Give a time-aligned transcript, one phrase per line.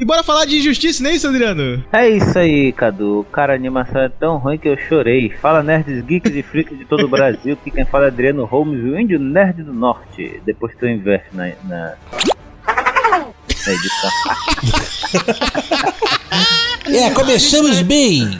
[0.00, 1.84] E bora falar de injustiça, não é isso, Adriano?
[1.92, 3.26] É isso aí, Cadu.
[3.32, 5.30] Cara, a animação é tão ruim que eu chorei.
[5.40, 8.80] Fala nerds, geeks e freaks de todo o Brasil, que quem fala é Adriano Holmes,
[8.80, 10.40] o índio nerd do norte.
[10.46, 11.94] Depois tu inverte na, na,
[13.66, 14.10] na edição.
[16.90, 18.38] É, começamos bem.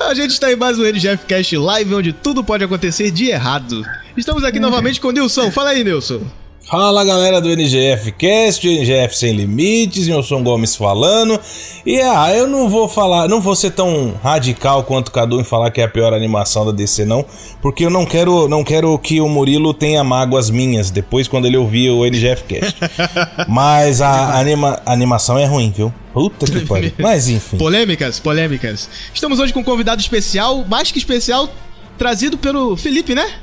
[0.00, 3.84] A gente está em mais um NGF Cast Live, onde tudo pode acontecer de errado.
[4.16, 5.52] Estamos aqui novamente com o Nilson.
[5.52, 6.22] Fala aí, Nilson.
[6.66, 11.38] Fala galera do NGF Cast, NGF Sem Limites, Nilson Gomes falando.
[11.84, 15.44] E ah, eu não vou falar, não vou ser tão radical quanto o Cadu em
[15.44, 17.24] falar que é a pior animação da DC, não,
[17.60, 21.58] porque eu não quero, não quero que o Murilo tenha mágoas minhas depois quando ele
[21.58, 22.80] ouvir o NGF Cast.
[23.46, 25.92] Mas a anima, a animação é ruim, viu?
[26.14, 26.92] Puta que pariu.
[26.98, 27.58] Mas enfim.
[27.58, 28.88] Polêmicas, polêmicas.
[29.12, 31.46] Estamos hoje com um convidado especial, mais que especial,
[31.98, 33.34] trazido pelo Felipe, né?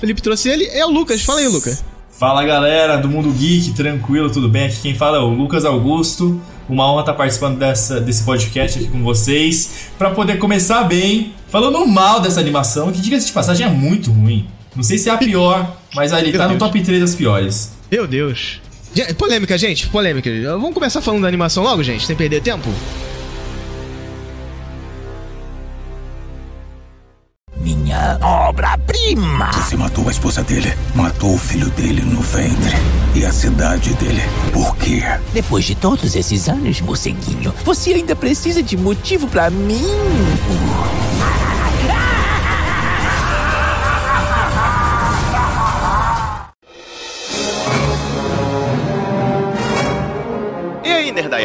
[0.00, 1.20] Felipe trouxe ele, é o Lucas.
[1.20, 1.84] Fala aí, Lucas.
[2.20, 4.66] Fala galera do Mundo Geek, tranquilo, tudo bem?
[4.66, 6.38] Aqui quem fala é o Lucas Augusto.
[6.68, 9.86] Uma honra estar participando dessa, desse podcast aqui com vocês.
[9.96, 14.46] Para poder começar bem, falando mal dessa animação, que diga-se de passagem é muito ruim.
[14.76, 17.72] Não sei se é a pior, mas ali tá no top 3 das piores.
[17.90, 18.60] Meu Deus.
[19.16, 20.30] Polêmica, gente, polêmica.
[20.58, 22.68] Vamos começar falando da animação logo, gente, sem perder tempo?
[29.10, 32.76] Você matou a esposa dele, matou o filho dele no ventre
[33.12, 34.22] e a cidade dele.
[34.52, 35.02] Por quê?
[35.32, 39.82] Depois de todos esses anos, morceguinho, você ainda precisa de motivo pra mim?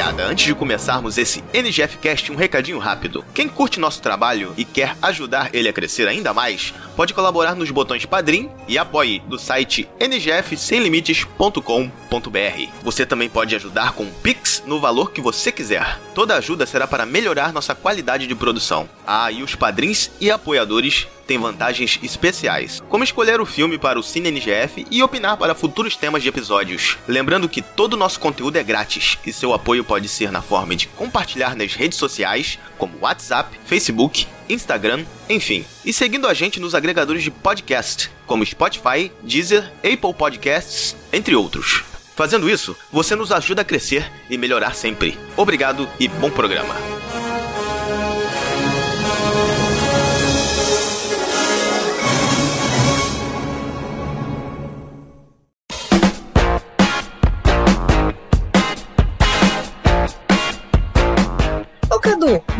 [0.01, 3.23] Antes de começarmos esse NGF Cast, um recadinho rápido.
[3.33, 7.72] Quem curte nosso trabalho e quer ajudar ele a crescer ainda mais, pode colaborar nos
[7.72, 12.69] botões Padrim e Apoie do site ngfsemlimites.com.br.
[12.83, 16.00] Você também pode ajudar com Pix no valor que você quiser.
[16.13, 18.89] Toda ajuda será para melhorar nossa qualidade de produção.
[19.06, 24.03] Ah, e os padrinhos e apoiadores têm vantagens especiais, como escolher o filme para o
[24.03, 26.97] Cine NGF e opinar para futuros temas de episódios.
[27.08, 30.75] Lembrando que todo o nosso conteúdo é grátis e seu apoio pode ser na forma
[30.75, 35.66] de compartilhar nas redes sociais, como WhatsApp, Facebook, Instagram, enfim.
[35.84, 41.84] E seguindo a gente nos agregadores de podcast, como Spotify, Deezer, Apple Podcasts, entre outros.
[42.16, 45.18] Fazendo isso, você nos ajuda a crescer e melhorar sempre.
[45.36, 46.75] Obrigado e bom programa.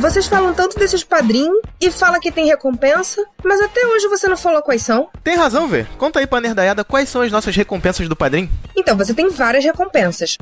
[0.06, 4.38] Vocês falam tanto desses padrinhos e fala que tem recompensa, mas até hoje você não
[4.38, 5.10] falou quais são.
[5.24, 5.88] Tem razão, Vê.
[5.98, 8.48] Conta aí pra nerdaiada quais são as nossas recompensas do padrinho.
[8.78, 10.38] Então, você tem várias recompensas.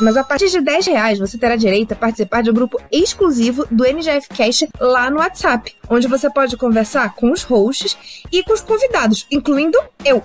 [0.00, 3.64] Mas a partir de 10 reais você terá direito a participar de um grupo exclusivo
[3.70, 7.96] do NGF Cast lá no WhatsApp, onde você pode conversar com os hosts
[8.32, 10.24] e com os convidados, incluindo eu.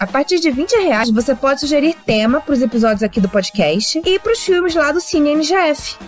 [0.00, 4.00] A partir de 20 reais você pode sugerir tema para os episódios aqui do podcast
[4.02, 5.98] e para os filmes lá do Cine NGF.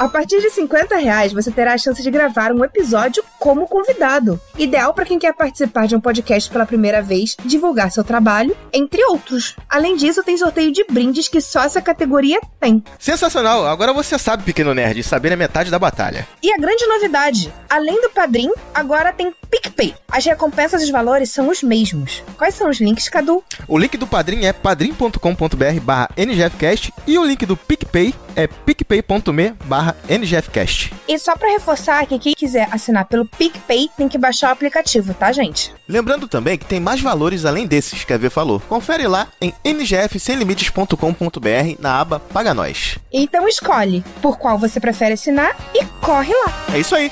[0.00, 4.40] A partir de 50 reais você terá a chance de gravar um episódio como convidado.
[4.56, 9.04] Ideal para quem quer participar de um podcast pela primeira vez, divulgar seu trabalho, entre
[9.04, 9.56] outros.
[9.68, 12.82] Além disso, tem sorteio de brindes que só essa categoria tem.
[12.98, 13.66] Sensacional!
[13.66, 16.26] Agora você sabe, pequeno nerd, saber é metade da batalha.
[16.42, 19.94] E a grande novidade, além do Padrim, agora tem PicPay.
[20.08, 22.22] As recompensas e os valores são os mesmos.
[22.36, 23.42] Quais são os links, Cadu?
[23.66, 29.54] O link do padrim é padrim.com.br barra ngfcast e o link do PicPay é picpay.me
[29.64, 30.92] barra ngfcast.
[31.08, 35.14] E só para reforçar que quem quiser assinar pelo PicPay tem que baixar o aplicativo,
[35.14, 35.72] tá, gente?
[35.88, 38.60] Lembrando também que tem mais valores além desses que a V falou.
[38.60, 42.98] Confere lá em ngfsemlimites.com.br na aba Paga Nós.
[43.12, 46.52] Então escolhe por qual você prefere assinar e corre lá.
[46.72, 47.10] É isso aí.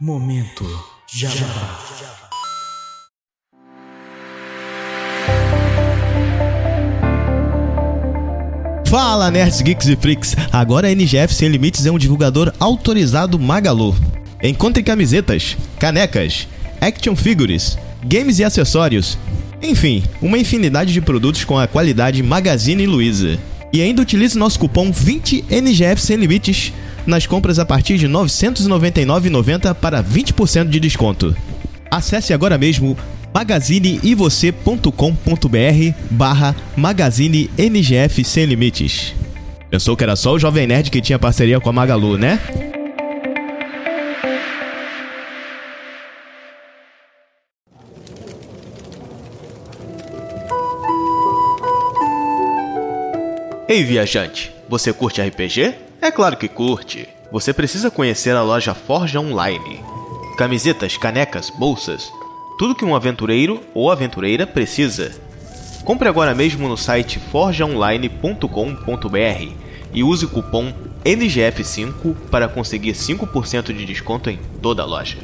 [0.00, 0.64] Momento
[1.12, 1.76] Jabá.
[8.86, 10.36] Fala, nerds, geeks e freaks!
[10.52, 13.92] Agora a NGF Sem Limites é um divulgador autorizado Magalu.
[14.40, 16.46] Encontre camisetas, canecas,
[16.80, 19.18] action figures, games e acessórios.
[19.60, 23.36] Enfim, uma infinidade de produtos com a qualidade Magazine Luiza.
[23.72, 26.72] E ainda utilize nosso cupom 20NGF Sem Limites
[27.06, 31.36] nas compras a partir de R$ 999,90 para 20% de desconto.
[31.90, 32.96] Acesse agora mesmo
[33.34, 39.14] magazineivocê.com.br barra Magazine NGF Sem Limites.
[39.70, 42.40] Pensou que era só o Jovem Nerd que tinha parceria com a Magalu, né?
[53.68, 55.87] Ei, viajante, você curte RPG?
[56.00, 57.08] É claro que curte.
[57.32, 59.80] Você precisa conhecer a loja Forja Online.
[60.36, 62.12] Camisetas, canecas, bolsas,
[62.56, 65.10] tudo que um aventureiro ou aventureira precisa.
[65.84, 69.52] Compre agora mesmo no site forjaonline.com.br
[69.92, 70.72] e use o cupom
[71.04, 75.18] NGF5 para conseguir 5% de desconto em toda a loja.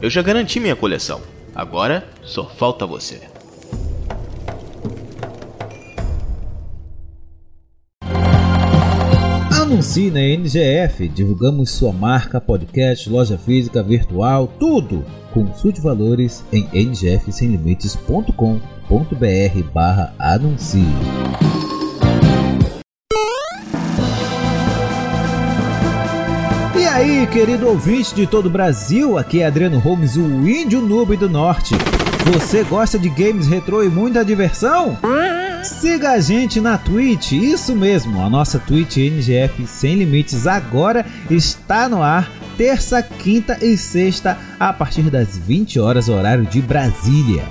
[0.00, 1.20] Eu já garanti minha coleção,
[1.54, 3.29] agora só falta você.
[9.70, 15.04] Anuncie na NGF, divulgamos sua marca, podcast, loja física, virtual, tudo.
[15.32, 20.84] Consulte valores em ngfsemlimites.com.br barra anuncie.
[26.76, 31.16] E aí, querido ouvinte de todo o Brasil, aqui é Adriano Holmes, o índio noob
[31.16, 31.76] do norte.
[32.32, 34.98] Você gosta de games retrô e muita diversão?
[35.62, 41.88] Siga a gente na Twitch, isso mesmo, a nossa Twitch NGF Sem Limites agora está
[41.88, 47.44] no ar, terça, quinta e sexta, a partir das 20 horas, horário de Brasília.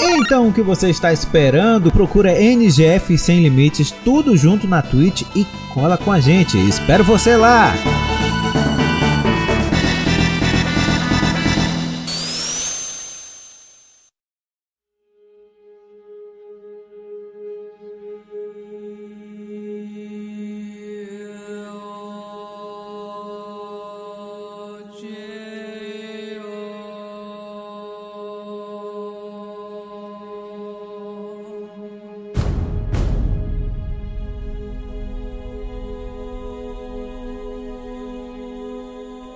[0.00, 1.90] Então o que você está esperando?
[1.90, 6.58] Procura NGF Sem Limites, tudo junto na Twitch e cola com a gente.
[6.68, 7.72] Espero você lá!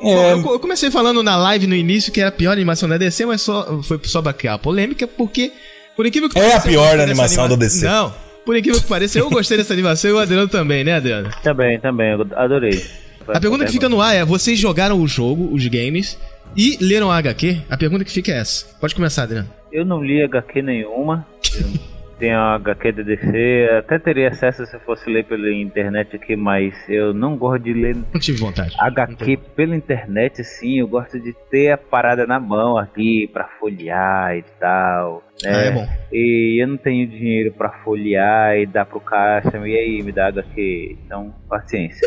[0.02, 2.96] Bom, eu, eu comecei falando na live no início que era a pior animação da
[2.96, 5.52] DC, mas só, foi só pra criar polêmica, porque,
[5.96, 7.84] por incrível que É a pareça, pior animação da DC.
[7.84, 8.12] Não,
[8.44, 11.30] por incrível que pareça, eu gostei dessa animação e o Adriano também, né, Adriano?
[11.42, 12.84] Também, também, eu adorei.
[13.28, 16.18] A pergunta que fica no ar é: vocês jogaram o jogo, os games,
[16.56, 17.62] e leram a HQ?
[17.70, 18.66] A pergunta que fica é essa.
[18.80, 19.48] Pode começar, Adriano.
[19.70, 21.26] Eu não li HQ nenhuma.
[22.22, 23.68] Tenho a HQ da DC.
[23.80, 27.72] Até teria acesso se eu fosse ler pela internet aqui, mas eu não gosto de
[27.72, 28.76] ler Não tive vontade.
[28.78, 30.78] HQ pela internet, sim.
[30.78, 35.24] Eu gosto de ter a parada na mão aqui pra folhear e tal.
[35.42, 35.50] né?
[35.52, 35.88] Ah, é bom.
[36.12, 39.58] E eu não tenho dinheiro pra folhear e dar pro caixa.
[39.58, 40.98] E aí, me dá HQ.
[41.04, 42.06] Então, paciência.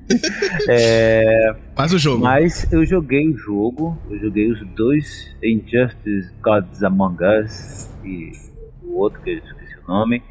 [0.66, 2.24] é, Faz o jogo.
[2.24, 8.32] mas eu joguei o jogo, eu joguei os dois Injustice Gods Among Us e
[8.92, 10.22] o outro que eu esqueci o nome.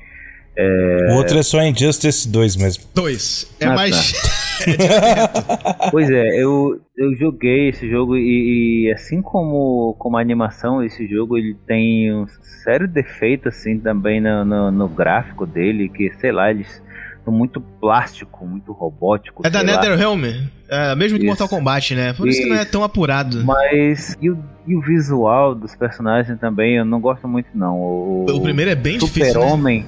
[1.09, 2.83] O outro é só Injustice 2 mesmo.
[2.93, 3.51] Dois.
[3.59, 4.13] É Ah, mais.
[5.89, 11.07] Pois é, eu, eu joguei esse jogo e, e assim como, como a animação, esse
[11.07, 12.27] jogo ele tem um
[12.63, 16.81] sério defeito assim também no, no, no gráfico dele, que sei lá, eles
[17.29, 19.45] muito plástico, muito robótico.
[19.45, 19.61] É da.
[19.61, 20.23] NetherRealm.
[20.69, 21.29] É, mesmo que Isso.
[21.29, 22.13] Mortal Kombat, né?
[22.13, 22.71] Por isso, que não é Isso.
[22.71, 23.43] tão apurado.
[23.43, 27.75] Mas e o, e o visual dos personagens também eu não gosto muito não.
[27.77, 29.31] O, O primeiro é bem difícil, né?
[29.33, 29.85] Super-Homem,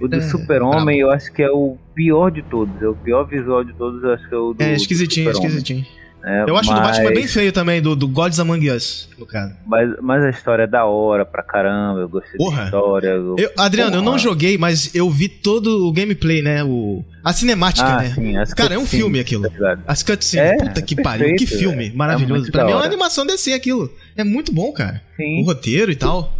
[0.00, 2.82] o do É, Super-Homem eu acho que é o pior de todos.
[2.82, 5.86] É o pior visual de todos, eu acho que é o do É esquisitinho, esquisitinho.
[6.26, 9.08] É, Eu acho o do mas, Batman bem feio também, do, do Gods Among Us,
[9.18, 9.54] no caso.
[9.66, 12.60] Mas, mas a história é da hora pra caramba, eu gostei Porra.
[12.60, 13.08] da história.
[13.08, 14.18] Eu, Eu- Adriano, eu não Porra.
[14.24, 16.64] joguei, mas eu vi todo o gameplay, né?
[16.64, 18.14] O, a cinemática, Ah, né?
[18.46, 19.42] sim, Cara, é um filme aquilo.
[19.46, 19.82] ligado?
[19.86, 21.92] As cutscenes, É, puta que é pariu, que perfeito, filme é.
[21.92, 22.48] maravilhoso.
[22.48, 23.92] É pra mim é uma animação DC aquilo.
[24.16, 25.02] É muito bom, cara.
[25.18, 25.42] Sim.
[25.42, 26.32] O roteiro e tal.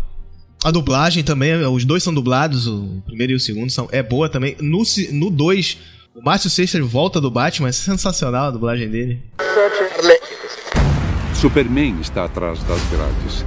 [0.64, 4.30] A dublagem também, os dois são dublados, o primeiro e o segundo são é boa
[4.30, 4.56] também.
[4.62, 5.76] No 2, no dois,
[6.14, 9.20] o Márcio Seixas volta do Batman, é sensacional a dublagem dele.
[11.34, 13.44] Superman está atrás das grades.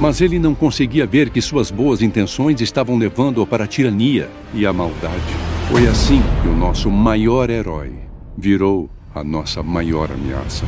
[0.00, 4.64] Mas ele não conseguia ver que suas boas intenções estavam levando-o para a tirania e
[4.64, 5.34] a maldade.
[5.68, 7.92] Foi assim que o nosso maior herói
[8.36, 10.64] virou a nossa maior ameaça.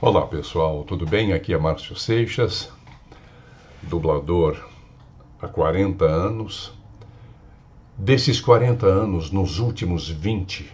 [0.00, 1.32] Olá pessoal, tudo bem?
[1.32, 2.70] Aqui é Márcio Seixas,
[3.82, 4.75] dublador
[5.46, 6.72] há 40 anos.
[7.96, 10.70] Desses 40 anos, nos últimos 20,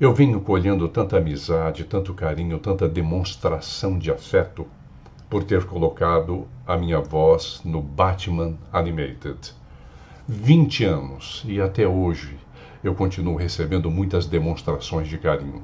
[0.00, 4.66] eu venho colhendo tanta amizade, tanto carinho, tanta demonstração de afeto
[5.28, 9.54] por ter colocado a minha voz no Batman Animated.
[10.26, 12.38] 20 anos e até hoje
[12.82, 15.62] eu continuo recebendo muitas demonstrações de carinho.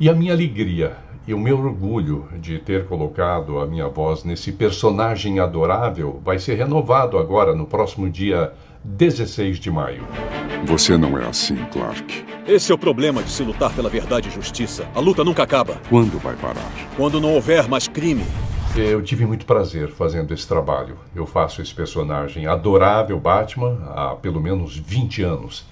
[0.00, 0.96] E a minha alegria
[1.30, 6.56] e o meu orgulho de ter colocado a minha voz nesse personagem adorável vai ser
[6.56, 10.02] renovado agora no próximo dia 16 de maio.
[10.64, 12.24] Você não é assim, Clark.
[12.48, 14.88] Esse é o problema de se lutar pela verdade e justiça.
[14.92, 15.80] A luta nunca acaba.
[15.88, 16.68] Quando vai parar?
[16.96, 18.24] Quando não houver mais crime.
[18.74, 20.96] Eu tive muito prazer fazendo esse trabalho.
[21.14, 25.64] Eu faço esse personagem adorável Batman há pelo menos 20 anos.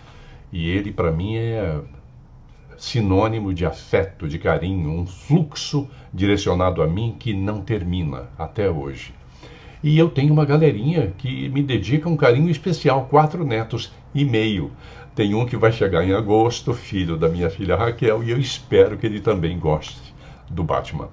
[0.53, 1.81] E ele, para mim, é
[2.79, 9.13] sinônimo de afeto, de carinho, um fluxo direcionado a mim que não termina até hoje.
[9.83, 14.73] E eu tenho uma galerinha que me dedica um carinho especial, quatro netos e meio.
[15.15, 18.97] Tem um que vai chegar em agosto, filho da minha filha Raquel, e eu espero
[18.97, 20.15] que ele também goste
[20.49, 21.09] do Batman.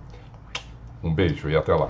[1.03, 1.89] Um beijo e até lá.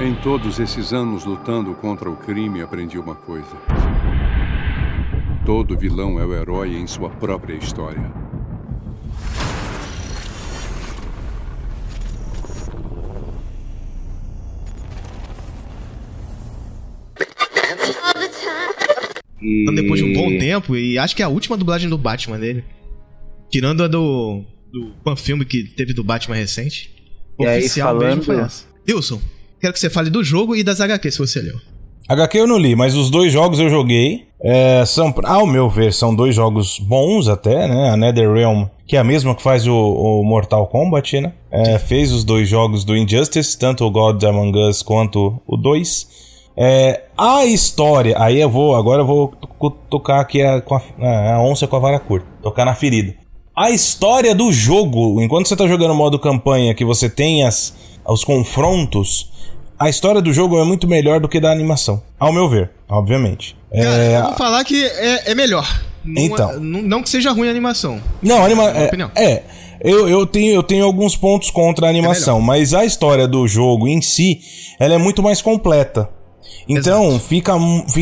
[0.00, 3.56] Em todos esses anos lutando contra o crime, aprendi uma coisa.
[5.44, 8.17] Todo vilão é o herói em sua própria história.
[19.40, 22.38] Então, depois de um bom tempo, e acho que é a última dublagem do Batman
[22.38, 22.64] dele.
[23.50, 24.42] Tirando a do.
[24.72, 26.90] do panfilme que teve do Batman recente.
[27.40, 28.64] E aí, Oficial falando- mesmo foi essa.
[28.88, 29.20] Wilson,
[29.60, 31.56] quero que você fale do jogo e das HQ se você leu.
[32.08, 34.26] HQ eu não li, mas os dois jogos eu joguei.
[34.40, 37.90] É, são, ao meu ver, são dois jogos bons até, né?
[37.90, 41.32] A NetherRealm, que é a mesma que faz o, o Mortal Kombat, né?
[41.50, 46.27] É, fez os dois jogos do Injustice, tanto o God Among Us quanto o 2.
[46.60, 50.56] É, a história, aí eu vou, agora eu vou to- tocar aqui a,
[51.00, 53.14] a, a onça com a vara curta, tocar na ferida.
[53.56, 57.74] A história do jogo, enquanto você tá jogando o modo campanha, que você tem as,
[58.06, 59.30] os confrontos,
[59.78, 62.02] a história do jogo é muito melhor do que da animação.
[62.18, 63.56] Ao meu ver, obviamente.
[63.70, 65.64] É, Eu vou falar que é, é melhor.
[66.04, 66.50] Não, Então.
[66.50, 68.00] é- não, não que seja ruim a animação.
[68.20, 69.42] Não, anima é, é.
[69.80, 73.86] Eu, eu, tenho, eu tenho alguns pontos contra a animação, mas a história do jogo
[73.86, 74.40] em si,
[74.80, 76.08] ela é muito mais completa.
[76.68, 77.54] Então, fica,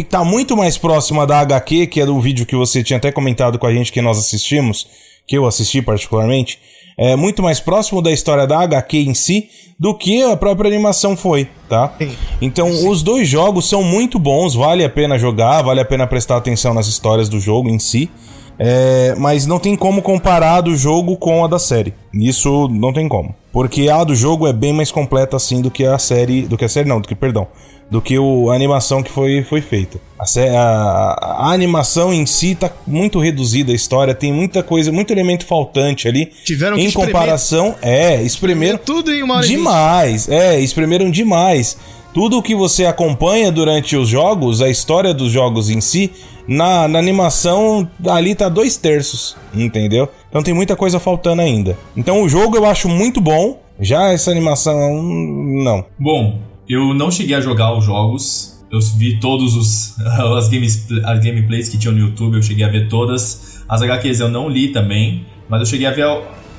[0.09, 3.59] tá muito mais próxima da HQ, que é do vídeo que você tinha até comentado
[3.59, 4.87] com a gente que nós assistimos,
[5.27, 6.59] que eu assisti particularmente,
[6.99, 9.49] é muito mais próximo da história da HQ em si
[9.79, 11.95] do que a própria animação foi, tá?
[12.41, 16.39] Então, os dois jogos são muito bons, vale a pena jogar, vale a pena prestar
[16.39, 18.11] atenção nas histórias do jogo em si.
[18.59, 21.93] É, mas não tem como comparar a do jogo com a da série.
[22.15, 23.35] Isso não tem como.
[23.53, 26.43] Porque a do jogo é bem mais completa assim do que a série.
[26.43, 27.47] Do que a série, não, do que, perdão.
[27.91, 29.99] Do que o, a animação que foi, foi feita.
[30.19, 34.91] A, sé- a- a animação em si tá muito reduzida a história, tem muita coisa,
[34.91, 36.33] muito elemento faltante ali.
[36.45, 38.79] Tiveram que Em espremer- comparação, é, espremeram.
[38.79, 39.47] Tudo em uma hora.
[39.47, 41.77] Demais, é, espremeram demais.
[42.17, 46.11] Tudo o que você acompanha durante os jogos, a história dos jogos em si,
[46.49, 50.09] na, na animação ali tá dois terços, entendeu?
[50.27, 51.77] Então tem muita coisa faltando ainda.
[51.95, 55.85] Então o jogo eu acho muito bom, já essa animação, não.
[55.99, 58.65] Bom, eu não cheguei a jogar os jogos.
[58.73, 60.01] Eu vi todos os
[60.39, 63.63] as, games, as gameplays que tinham no YouTube, eu cheguei a ver todas.
[63.69, 66.07] As HQs eu não li também, mas eu cheguei a ver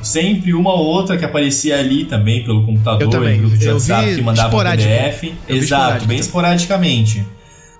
[0.01, 3.39] sempre uma ou outra que aparecia ali também pelo computador, Eu também.
[3.39, 4.49] grupo de Eu WhatsApp que mandava.
[4.63, 5.33] PDF.
[5.47, 7.25] Exato, bem esporadicamente.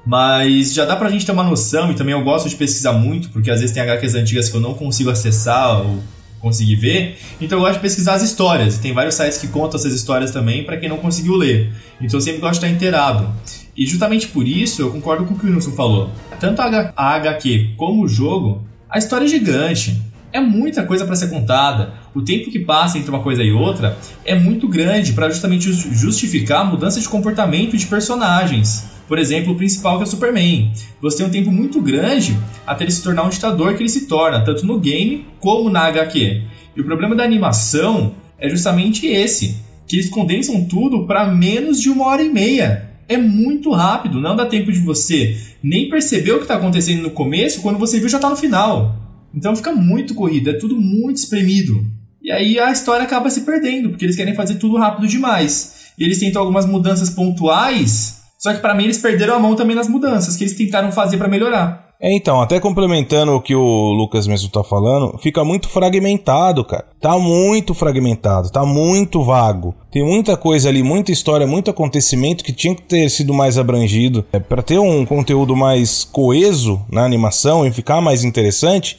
[0.05, 3.29] Mas já dá pra gente ter uma noção, e também eu gosto de pesquisar muito,
[3.29, 6.01] porque às vezes tem HQs antigas que eu não consigo acessar ou
[6.39, 7.17] conseguir ver.
[7.41, 8.77] Então eu gosto de pesquisar as histórias.
[8.77, 11.73] E tem vários sites que contam essas histórias também pra quem não conseguiu ler.
[11.99, 13.29] Então eu sempre gosto de estar inteirado.
[13.75, 16.09] E justamente por isso eu concordo com o que o Nilson falou.
[16.39, 20.01] Tanto a HQ como o jogo, a história é gigante.
[20.31, 21.93] É muita coisa pra ser contada.
[22.13, 25.87] O tempo que passa entre uma coisa e outra é muito grande pra justamente jus-
[25.99, 28.85] justificar a mudança de comportamento de personagens.
[29.07, 30.71] Por exemplo, o principal que é o Superman.
[31.01, 34.05] Você tem um tempo muito grande até ele se tornar um ditador que ele se
[34.05, 36.41] torna, tanto no game como na HQ.
[36.75, 39.57] E o problema da animação é justamente esse,
[39.87, 42.89] que eles condensam tudo para menos de uma hora e meia.
[43.07, 47.11] É muito rápido, não dá tempo de você nem perceber o que está acontecendo no
[47.11, 48.93] começo, quando você viu já tá no final.
[49.37, 51.85] Então fica muito corrido, é tudo muito espremido.
[52.21, 55.91] E aí a história acaba se perdendo, porque eles querem fazer tudo rápido demais.
[55.97, 59.75] E eles tentam algumas mudanças pontuais, só que pra mim eles perderam a mão também
[59.75, 61.87] nas mudanças que eles tentaram fazer pra melhorar.
[61.99, 66.85] É, então, até complementando o que o Lucas mesmo tá falando, fica muito fragmentado, cara.
[67.01, 69.73] Tá muito fragmentado, tá muito vago.
[69.91, 74.23] Tem muita coisa ali, muita história, muito acontecimento que tinha que ter sido mais abrangido.
[74.31, 78.97] É, para ter um conteúdo mais coeso na animação e ficar mais interessante,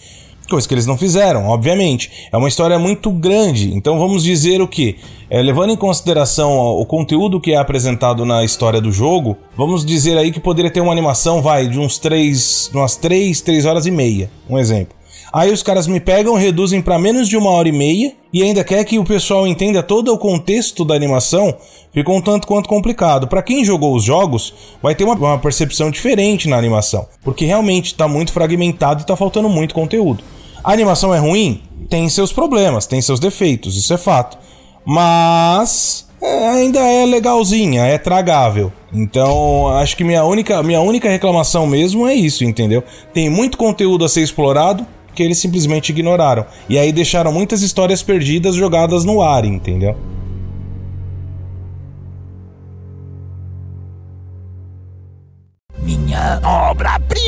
[0.49, 2.29] Coisa que eles não fizeram, obviamente.
[2.33, 3.75] É uma história muito grande.
[3.75, 4.97] Então vamos dizer o que?
[5.29, 10.17] É, levando em consideração o conteúdo que é apresentado na história do jogo, vamos dizer
[10.17, 13.91] aí que poderia ter uma animação, vai, de uns 3, umas 3, 3 horas e
[13.91, 14.31] meia.
[14.49, 14.97] Um exemplo.
[15.31, 18.65] Aí os caras me pegam, reduzem para menos de uma hora e meia e ainda
[18.65, 21.55] quer que o pessoal entenda todo o contexto da animação.
[21.93, 23.29] Ficou um tanto quanto complicado.
[23.29, 27.87] Para quem jogou os jogos, vai ter uma, uma percepção diferente na animação, porque realmente
[27.87, 30.25] está muito fragmentado e está faltando muito conteúdo.
[30.63, 31.63] A animação é ruim?
[31.89, 34.39] Tem seus problemas, tem seus defeitos, isso é fato.
[34.85, 38.73] Mas é, ainda é legalzinha, é tragável.
[38.93, 42.83] Então, acho que minha única, minha única reclamação mesmo é isso, entendeu?
[43.13, 46.47] Tem muito conteúdo a ser explorado que eles simplesmente ignoraram.
[46.69, 49.97] E aí deixaram muitas histórias perdidas jogadas no ar, entendeu?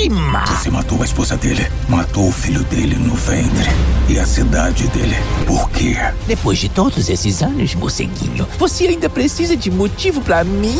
[0.00, 0.47] Obra-prima!
[0.47, 3.69] Você matou a esposa dele, matou o filho dele no ventre
[4.09, 5.16] e a cidade dele.
[5.47, 5.97] Por quê?
[6.26, 10.78] Depois de todos esses anos, moceguinho, você ainda precisa de motivo pra mim?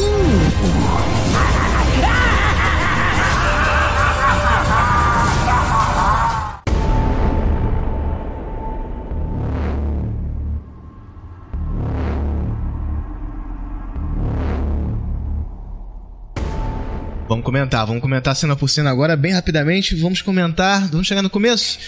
[17.41, 19.95] Vamos comentar, vamos comentar cena por cena agora, bem rapidamente.
[19.95, 21.79] Vamos comentar, vamos chegar no começo.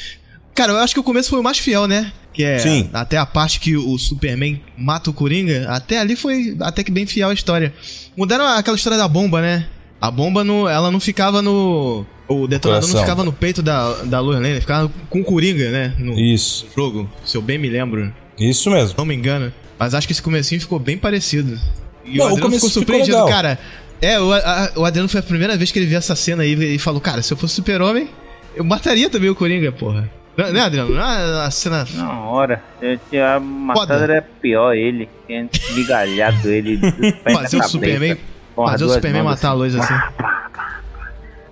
[0.54, 2.10] Cara, eu acho que o começo foi o mais fiel, né?
[2.32, 2.88] Que é Sim.
[2.90, 7.04] até a parte que o Superman mata o Coringa, até ali foi até que bem
[7.04, 7.74] fiel a história.
[8.16, 9.66] Mudaram aquela história da bomba, né?
[10.00, 12.06] A bomba, no, ela não ficava no...
[12.26, 12.94] O detonador Coração.
[12.94, 15.94] não ficava no peito da, da Lois Lane, ficava com o Coringa, né?
[15.98, 16.66] No Isso.
[16.74, 18.10] jogo, se eu bem me lembro.
[18.38, 18.94] Isso mesmo.
[18.96, 19.52] Não me engano.
[19.78, 21.60] Mas acho que esse comecinho ficou bem parecido.
[22.04, 23.28] E Não, o Adriano ficou ficou surpreendido, legal.
[23.28, 23.58] cara.
[24.02, 26.74] É, o, a- o Adriano foi a primeira vez que ele viu essa cena aí
[26.74, 28.08] e falou, cara, se eu fosse super-homem,
[28.56, 30.10] eu mataria também o Coringa, porra.
[30.36, 30.94] Não, né, Adriano?
[30.94, 31.86] Não, é a cena...
[31.94, 32.62] Na hora.
[32.80, 35.08] Eu tinha matado era pior ele.
[35.26, 36.80] Tinha migalhado ele
[37.32, 38.12] Fazer o Superman,
[38.56, 39.94] as fazer o Superman matar a luz assim.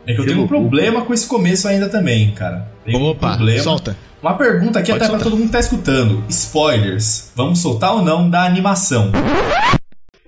[0.07, 2.67] É que eu tenho um problema com esse começo ainda também, cara.
[2.85, 3.63] Tem um Opa, problema.
[3.63, 3.97] solta.
[4.23, 5.25] Uma pergunta aqui Pode até pra soltar.
[5.25, 6.25] todo mundo que tá escutando.
[6.29, 7.33] Spoilers.
[7.37, 9.13] Vamos soltar ou não da animação?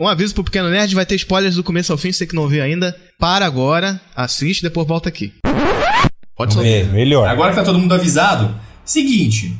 [0.02, 2.48] Um aviso pro Pequeno Nerd, vai ter spoilers do começo ao fim, você que não
[2.48, 2.92] viu ainda.
[3.20, 5.32] Para agora, assiste, depois volta aqui.
[6.36, 6.68] Pode soltar.
[6.72, 7.28] É, melhor.
[7.28, 8.52] Agora que tá todo mundo avisado,
[8.84, 9.56] seguinte.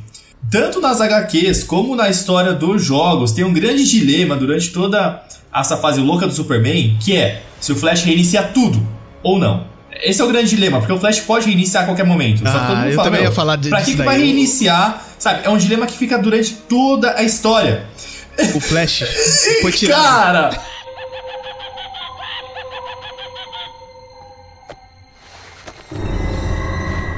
[0.51, 5.23] Tanto nas HQs como na história dos jogos, tem um grande dilema durante toda
[5.55, 8.85] essa fase louca do Superman, que é se o Flash reinicia tudo
[9.23, 9.65] ou não.
[10.03, 12.39] Esse é o grande dilema, porque o Flash pode reiniciar a qualquer momento.
[12.39, 13.97] Só que Ah, todo mundo eu fala, também "Meu, ia falar de- Pra que, disso
[13.97, 15.05] que vai daí?" reiniciar?
[15.17, 17.85] Sabe, é um dilema que fica durante toda a história.
[18.55, 19.03] O Flash
[19.61, 20.01] foi tirado.
[20.01, 20.73] Cara!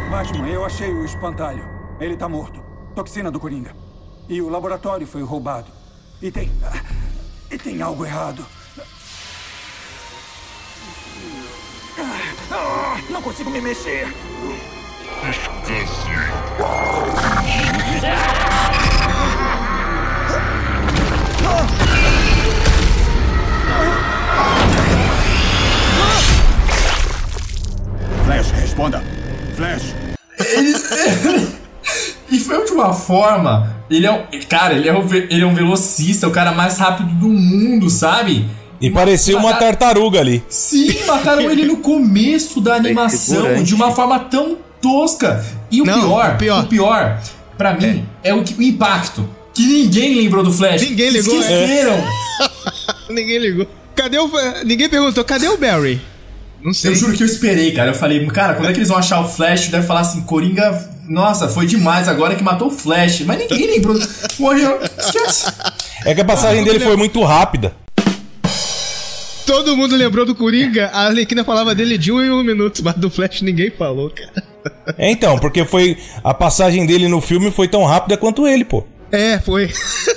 [0.09, 1.67] Batman, eu achei o espantalho.
[1.99, 2.63] Ele tá morto.
[2.93, 3.75] Toxina do Coringa.
[4.27, 5.71] E o laboratório foi roubado.
[6.21, 6.51] E tem.
[7.51, 8.45] E tem algo errado.
[12.51, 14.07] Ah, não consigo me mexer.
[15.21, 15.49] Flash,
[32.85, 33.75] Uma forma.
[33.89, 34.23] Ele é um.
[34.49, 38.45] Cara, ele é um, ele é um velocista, o cara mais rápido do mundo, sabe?
[38.81, 40.43] E parecia uma tartaruga ali.
[40.49, 45.43] Sim, mataram ele no começo da animação de uma forma tão tosca.
[45.71, 46.63] E o Não, pior, o pior.
[46.63, 47.21] o pior,
[47.57, 49.27] pra mim, é, o, que- o impacto.
[49.53, 50.81] Que ninguém lembrou do Flash.
[50.81, 51.39] Ninguém ligou, é.
[51.39, 52.03] Esqueceram.
[53.09, 53.67] Ninguém ligou.
[53.95, 54.29] Cadê o...
[54.65, 56.01] Ninguém perguntou, cadê o Barry?
[56.61, 56.91] Não sei.
[56.91, 57.91] Eu juro que eu esperei, cara.
[57.91, 59.69] Eu falei, cara, quando é que eles vão achar o Flash?
[59.69, 63.21] Deve falar assim, Coringa, nossa, foi demais agora que matou o Flash.
[63.21, 63.97] Mas ninguém lembrou.
[64.39, 64.79] Morreu.
[64.97, 65.51] Esquece.
[66.05, 67.75] É que a passagem dele foi muito rápida.
[69.45, 72.95] Todo mundo lembrou do Coringa, a Arlequina falava dele de um em um minuto, mas
[72.95, 74.43] do Flash ninguém falou, cara.
[74.97, 78.83] É então, porque foi a passagem dele no filme foi tão rápida quanto ele, pô.
[79.11, 79.71] É, foi.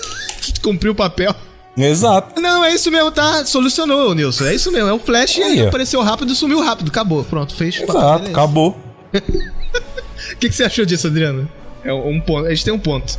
[0.63, 1.35] Cumpriu o papel.
[1.77, 2.41] Exato.
[2.41, 3.45] Não, é isso mesmo, tá?
[3.45, 4.47] Solucionou, Nilson.
[4.47, 4.89] É isso mesmo.
[4.89, 6.89] É o Flash e Aí, apareceu rápido e sumiu rápido.
[6.89, 7.23] Acabou.
[7.23, 7.81] Pronto, fez.
[7.81, 8.77] Exato, acabou.
[10.33, 11.49] O que, que você achou disso, Adriano?
[11.85, 12.47] É um ponto.
[12.47, 13.19] A gente tem um ponto.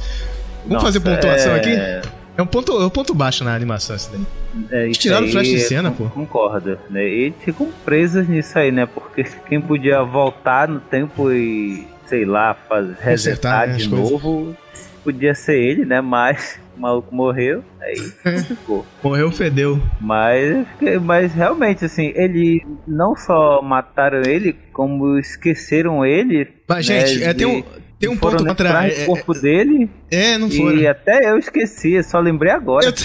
[0.65, 2.10] Vamos Nossa, fazer pontuação é- aqui?
[2.38, 4.22] É um ponto, é um ponto baixo na animação esse daí.
[4.72, 6.06] É, Eles isso tiraram o aí Flash de cena, pô.
[6.06, 7.06] Concordo, né?
[7.06, 8.86] E ficam presos nisso aí, né?
[8.86, 14.12] Porque quem podia voltar no tempo e, sei lá, fazer, resetar né, de coisas.
[14.12, 14.56] novo,
[15.04, 16.00] podia ser ele, né?
[16.00, 17.98] Mas o maluco morreu, aí
[18.48, 18.86] ficou.
[19.04, 19.82] Morreu, fedeu.
[20.00, 20.65] Mas,
[21.04, 26.48] mas realmente, assim, ele não só mataram ele, como esqueceram ele.
[26.68, 27.62] Mas, né, gente, é, tem um,
[28.00, 28.70] tem um foram ponto contra.
[28.70, 29.89] atrás É, corpo dele.
[30.10, 30.89] é, não E foram.
[30.89, 32.92] até eu esqueci, só lembrei agora.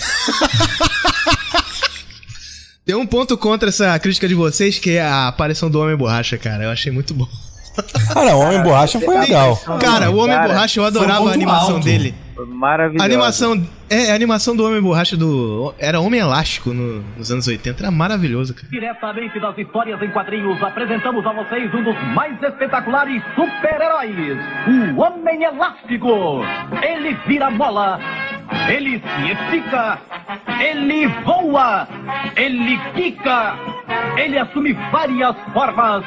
[2.86, 6.36] Tem um ponto contra essa crítica de vocês, que é a aparição do Homem Borracha,
[6.36, 6.64] cara.
[6.64, 7.26] Eu achei muito bom.
[8.14, 9.56] Não, o Homem Borracha foi legal.
[9.80, 11.84] Cara, o Homem Cara, Borracha, eu foi um adorava ponto a animação alto.
[11.84, 12.14] dele.
[12.46, 13.02] Maravilhoso.
[13.02, 15.74] A animação, é, a animação do Homem Borracha do.
[15.78, 18.66] Era Homem Elástico no- nos anos 80, era maravilhoso, cara.
[18.70, 24.38] Diretamente das histórias em quadrinhos, apresentamos a vocês um dos mais espetaculares super-heróis,
[24.96, 26.42] o Homem Elástico.
[26.82, 27.98] Ele vira mola,
[28.68, 29.98] ele se estica,
[30.60, 31.86] ele voa,
[32.36, 33.54] ele quica,
[34.16, 36.04] ele assume várias formas.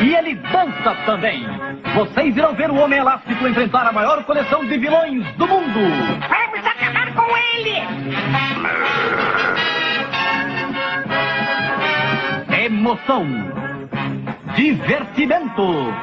[0.00, 1.46] E ele dança também.
[1.94, 5.80] Vocês irão ver o Homem Elástico enfrentar a maior coleção de vilões do mundo.
[6.28, 7.82] Vamos acabar com ele!
[12.64, 13.26] Emoção,
[14.54, 15.94] divertimento,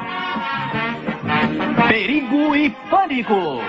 [1.87, 3.61] perigo e pânico.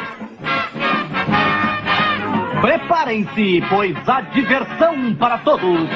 [2.61, 5.89] Preparem-se, pois há diversão para todos.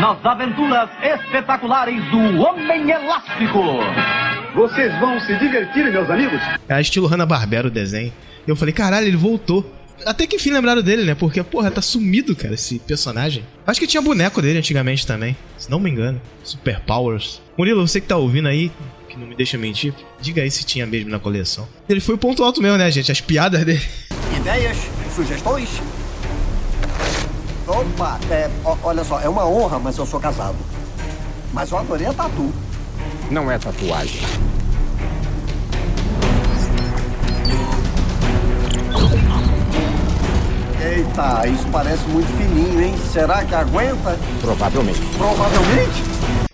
[0.00, 3.60] Nas aventuras espetaculares do Homem Elástico.
[4.54, 6.38] Vocês vão se divertir, meus amigos?
[6.68, 8.12] É estilo Hanna-Barbera o desenho.
[8.46, 9.64] E eu falei, caralho, ele voltou.
[10.04, 11.14] Até que enfim lembraram dele, né?
[11.14, 13.42] Porque, porra, tá sumido, cara, esse personagem.
[13.66, 16.20] Acho que tinha boneco dele antigamente também, se não me engano.
[16.44, 17.40] Super Powers.
[17.56, 18.70] Murilo, você que tá ouvindo aí,
[19.08, 21.66] que não me deixa mentir, diga aí se tinha mesmo na coleção.
[21.88, 23.10] Ele foi o ponto alto mesmo, né, gente?
[23.10, 23.80] As piadas dele.
[24.36, 24.76] Ideias?
[25.14, 25.80] Sugestões?
[27.66, 30.56] Opa, é, ó, olha só, é uma honra, mas eu sou casado.
[31.52, 32.52] Mas eu adorei a tatu.
[33.30, 34.20] Não é tatuagem.
[40.80, 42.94] Eita, isso parece muito fininho, hein?
[43.12, 44.16] Será que aguenta?
[44.40, 45.00] Provavelmente.
[45.16, 46.02] Provavelmente?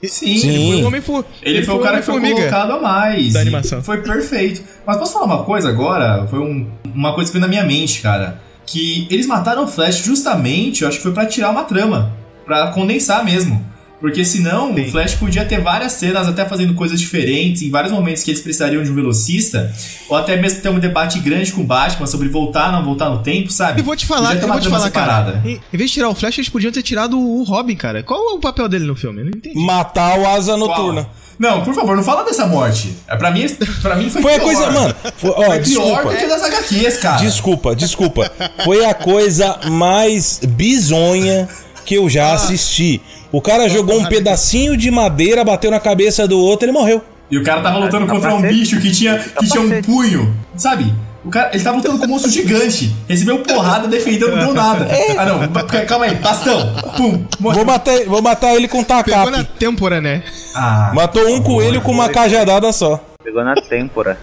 [0.09, 2.81] Sim, Ele foi o homem fu- Ele, foi o cara que foi Homem-Formiga colocado a
[2.81, 3.33] mais.
[3.33, 3.83] da E animação.
[3.83, 4.63] Foi perfeito.
[4.87, 6.27] Mas posso falar uma coisa agora?
[6.29, 8.41] Foi um- uma coisa que veio na minha mente, cara.
[8.73, 12.13] Que eles mataram o Flash justamente, eu acho que foi pra tirar uma trama.
[12.47, 13.63] Pra condensar mesmo.
[14.01, 18.25] Porque senão o Flash podia ter várias cenas até fazendo coisas diferentes, em vários momentos
[18.25, 19.73] que eles precisariam de um velocista,
[20.09, 23.11] ou até mesmo ter um debate grande com o Batman sobre voltar ou não voltar
[23.11, 23.81] no tempo, sabe?
[23.81, 25.33] Eu vou te falar, eu vou te falar, separada.
[25.35, 25.49] cara.
[25.49, 28.03] Em, em vez de tirar o Flash, eles podiam ter tirado o Robin, cara.
[28.03, 29.21] Qual é o papel dele no filme?
[29.21, 29.65] Eu não entendi.
[29.65, 31.07] Matar o Asa Noturna.
[31.39, 32.97] Não, por favor, não fala dessa morte.
[33.09, 33.47] É, Pra mim,
[33.83, 34.45] pra mim foi Foi a pior.
[34.47, 34.95] coisa, mano.
[35.17, 36.03] Foi, ó, Foi pior desculpa.
[36.11, 37.17] do que das HQs, cara.
[37.19, 38.33] Desculpa, desculpa.
[38.65, 41.49] Foi a coisa mais bizonha
[41.85, 42.09] que eu Ah.
[42.11, 43.01] já assisti.
[43.33, 47.03] O cara jogou um pedacinho de madeira, bateu na cabeça do outro e ele morreu.
[47.31, 50.93] E o cara tava lutando contra um bicho que tinha, que tinha um punho, sabe?
[51.25, 52.95] O cara, ele tava lutando com um monstro gigante.
[53.09, 54.89] Recebeu porrada, defendendo, não deu nada.
[55.17, 55.87] Ah, não.
[55.87, 56.15] Calma aí.
[56.17, 56.75] Bastão.
[56.97, 57.25] Pum.
[57.39, 58.85] Vou matar, vou matar ele com um
[59.27, 60.23] Pegou na têmpora, né?
[60.55, 63.01] Ah, Matou um coelho com uma cajadada só.
[63.23, 64.19] Pegou na têmpora.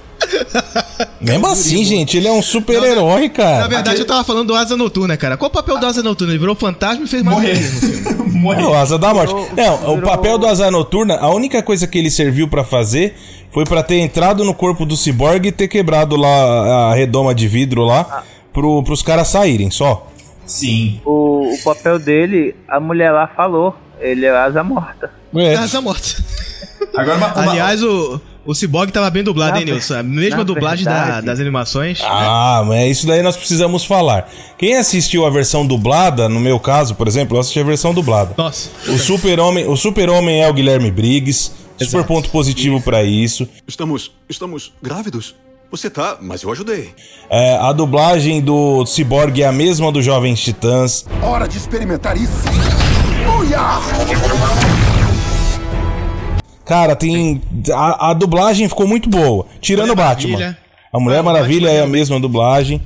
[1.22, 3.68] Mesmo assim, gente, ele é um super-herói, Na cara.
[3.68, 5.38] verdade, eu tava falando do Asa Noturna, cara.
[5.38, 6.34] Qual o papel do Asa Noturna?
[6.34, 7.54] Ele virou fantasma e fez Morrer.
[7.60, 8.32] no filme.
[8.40, 8.60] Morreu.
[8.70, 9.34] É o Asa da Morte.
[9.34, 12.64] Virou- Não, o virou- papel do Asa Noturna, a única coisa que ele serviu pra
[12.64, 13.16] fazer
[13.52, 17.48] foi pra ter entrado no corpo do Cyborg e ter quebrado lá a redoma de
[17.48, 20.08] vidro lá pro, pros caras saírem, só.
[20.46, 21.00] Sim.
[21.06, 23.76] O, o papel dele, a mulher lá falou.
[24.00, 25.12] Ele é asa morta.
[25.36, 25.56] É.
[25.56, 26.08] Asa morta.
[26.96, 29.96] Agora, uma, uma- Aliás, o, o Cyborg tava bem dublado, Na hein, Nilson?
[30.00, 32.00] A mesma dublagem da- das animações.
[32.04, 34.30] Ah, mas isso daí nós precisamos falar.
[34.58, 38.34] Quem assistiu a versão dublada, no meu caso, por exemplo, eu assisti a versão dublada.
[38.38, 38.70] Nossa.
[38.88, 41.52] O Super-Homem, o Super-Homem é o Guilherme Briggs.
[41.82, 43.48] Super ponto positivo pra isso.
[43.68, 44.12] Estamos.
[44.28, 45.34] estamos grávidos?
[45.72, 46.90] Você tá, mas eu ajudei.
[47.30, 51.06] É, a dublagem do Cyborg é a mesma do Jovens Titãs.
[51.22, 52.34] Hora de experimentar isso.
[53.40, 54.79] Uia!
[56.70, 57.42] Cara, tem.
[57.74, 59.46] A, a dublagem ficou muito boa.
[59.60, 60.34] Tirando o Batman.
[60.38, 60.58] Maravilha.
[60.94, 62.82] A Mulher Ah, Maravilha Batman é a mesma dublagem.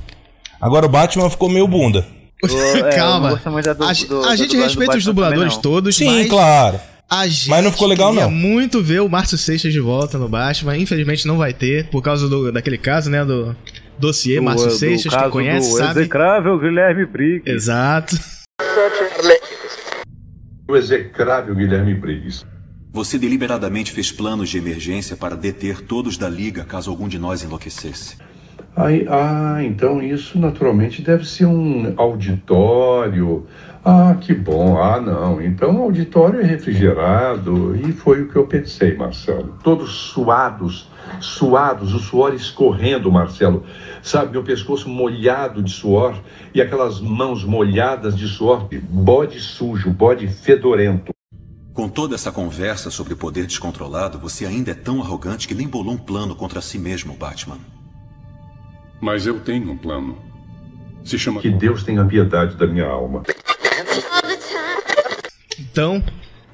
[0.60, 2.06] Agora o Batman ficou meio bunda.
[2.44, 3.36] É, Calma.
[3.36, 6.78] du- a, do- a gente do respeita os dubladores todos, Sim, mas claro.
[7.10, 8.30] a gente Mas não ficou legal, não.
[8.30, 10.76] muito ver o Márcio Seixas de volta no Batman.
[10.76, 13.56] Infelizmente não vai ter, por causa do, daquele caso, né, do
[13.98, 16.00] dossiê Márcio Do- do Seixas, caso que conhece, do sabe?
[16.00, 17.50] execrável Guilherme Briggs.
[17.50, 18.18] Exato.
[20.68, 22.44] O execrável Guilherme Briggs.
[22.94, 27.42] Você deliberadamente fez planos de emergência para deter todos da Liga caso algum de nós
[27.42, 28.16] enlouquecesse.
[28.76, 33.46] Ah, então isso naturalmente deve ser um auditório.
[33.84, 34.80] Ah, que bom.
[34.80, 35.42] Ah, não.
[35.42, 37.74] Então o auditório é refrigerado.
[37.74, 39.58] E foi o que eu pensei, Marcelo.
[39.64, 43.64] Todos suados, suados, o suor escorrendo, Marcelo.
[44.04, 46.14] Sabe, meu pescoço molhado de suor
[46.54, 48.68] e aquelas mãos molhadas de suor.
[48.88, 51.13] Bode sujo, bode fedorento.
[51.74, 55.94] Com toda essa conversa sobre poder descontrolado, você ainda é tão arrogante que nem bolou
[55.94, 57.58] um plano contra si mesmo, Batman.
[59.00, 60.16] Mas eu tenho um plano.
[61.04, 61.40] Se chama.
[61.40, 63.24] Que Deus tenha piedade da minha alma.
[65.58, 66.00] Então,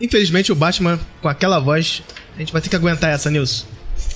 [0.00, 2.02] infelizmente o Batman, com aquela voz,
[2.34, 3.66] a gente vai ter que aguentar essa, Nilson.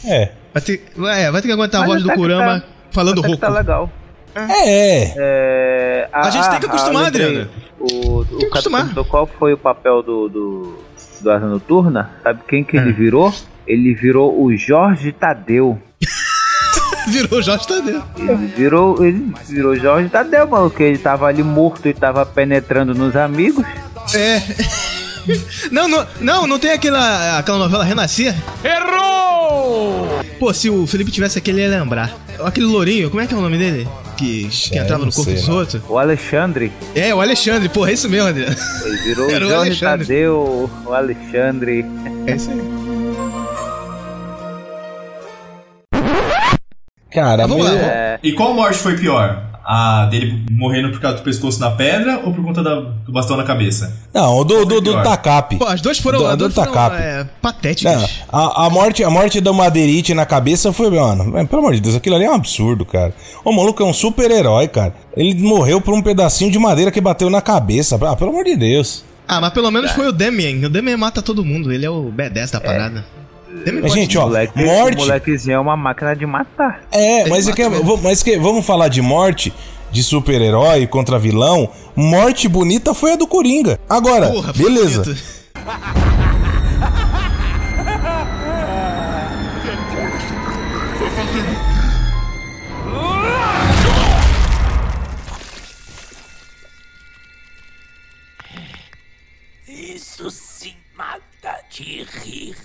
[0.06, 0.32] É.
[0.54, 3.18] Vai ter, é, vai ter que aguentar a Mas voz do que Kurama tá- falando
[3.18, 3.40] até que rouco.
[3.42, 3.92] Tá legal.
[4.34, 5.12] É.
[5.16, 7.48] É, A gente tem que acostumar, Adriana.
[7.78, 10.78] O, o Capitão perguntou qual foi o papel do, do,
[11.24, 12.10] do Asa Noturna.
[12.22, 13.34] Sabe quem que ele virou?
[13.66, 15.80] Ele virou o Jorge Tadeu.
[17.08, 18.02] Virou Jorge Tadeu.
[18.16, 22.94] Ele virou, ele virou Jorge Tadeu, mano, que ele tava ali morto e tava penetrando
[22.94, 23.62] nos amigos.
[24.14, 24.40] É.
[25.72, 28.34] Não, não, não, não tem aquela, aquela novela Renascer?
[28.62, 30.06] Errou!
[30.38, 32.14] Pô, se o Felipe tivesse aqui, ele ia lembrar.
[32.44, 33.88] Aquele lourinho, como é que é o nome dele?
[34.16, 35.56] Que, que entrava no corpo sei, dos não.
[35.56, 35.82] outros?
[35.88, 36.72] O Alexandre.
[36.94, 38.56] É, o Alexandre, porra, é isso mesmo, Adriano.
[38.84, 40.06] Ele virou Era o Jorge Alexandre.
[40.06, 41.84] Tadeu, o Alexandre.
[42.26, 42.60] É isso aí.
[47.12, 47.70] Cara, Vamos lá.
[47.70, 47.84] vamos-
[48.22, 49.53] E qual morte foi pior?
[49.66, 53.34] A dele morrendo por causa do pescoço na pedra ou por conta da- do bastão
[53.36, 53.96] na cabeça?
[54.12, 55.02] Não, o do, do, do pior?
[55.02, 55.56] Takap.
[55.56, 56.96] Pô, as duas foram, Do- as do duas foram Takap.
[57.02, 57.94] é, patéticas.
[58.30, 61.74] Não, a, a morte, a morte do Madeirite na cabeça foi, mano, é, pelo amor
[61.74, 63.14] de Deus, aquilo ali é um absurdo, cara.
[63.42, 64.94] O maluco é um super-herói, cara.
[65.16, 67.96] Ele morreu por um pedacinho de madeira que bateu na cabeça.
[68.06, 69.02] Ah, pelo amor de Deus.
[69.26, 69.96] Ah, mas pelo menos Tá.
[69.96, 70.66] foi o Demian.
[70.66, 72.88] O Demian mata todo mundo, ele é o B10 da parada.
[72.96, 73.23] Demian
[73.82, 76.82] Mas, gente, ó, moleque, morte- O molequezinho é uma máquina de matar.
[76.90, 77.62] É, mas, é que,
[78.02, 79.52] mas que, vamos falar de morte,
[79.92, 81.68] de super-herói contra vilão.
[81.94, 83.78] Morte bonita foi a do Coringa.
[83.88, 85.04] Agora, Porra, beleza.
[99.66, 102.56] Isso sim mata de rir.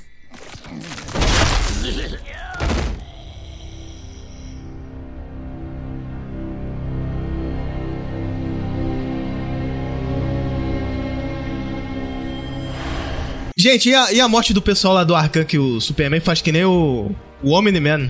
[13.60, 16.42] Gente, e a, e a morte do pessoal lá do Arkham que o Superman faz
[16.42, 17.12] que nem o,
[17.44, 18.10] o Omni-Man?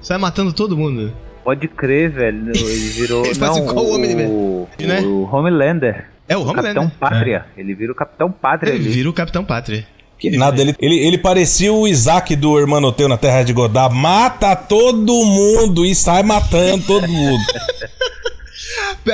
[0.00, 1.14] Sai matando todo mundo.
[1.44, 2.50] Pode crer, velho.
[2.52, 3.22] Ele virou.
[3.24, 5.00] Ele faz não, igual o Homem-Man, o, né?
[5.02, 6.08] o Homelander.
[6.28, 6.74] É o Homelander.
[6.74, 7.46] Capitão Pátria.
[7.56, 8.88] Ele vira o Capitão Pátria Ele ali.
[8.88, 9.86] vira o Capitão Pátria.
[10.18, 13.94] Que nada, ele, ele, ele parecia o Isaac do Hermanoteu na Terra de Godard.
[13.94, 17.44] Mata todo mundo e sai matando todo mundo.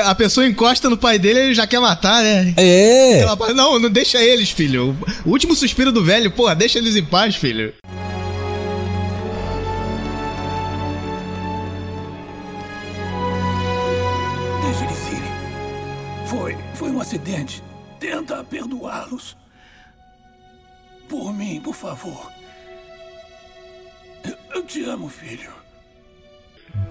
[0.02, 2.54] A pessoa encosta no pai dele e ele já quer matar, né?
[2.57, 3.24] É.
[3.54, 4.96] Não, não deixa eles, filho.
[5.24, 7.72] O último suspiro do velho, porra, deixa eles em paz, filho.
[14.62, 16.26] Deixa eles irem.
[16.26, 17.62] Foi, foi um acidente.
[18.00, 19.37] Tenta perdoá-los.
[21.09, 22.30] Por mim, por favor.
[24.24, 25.52] Eu, eu te amo, filho.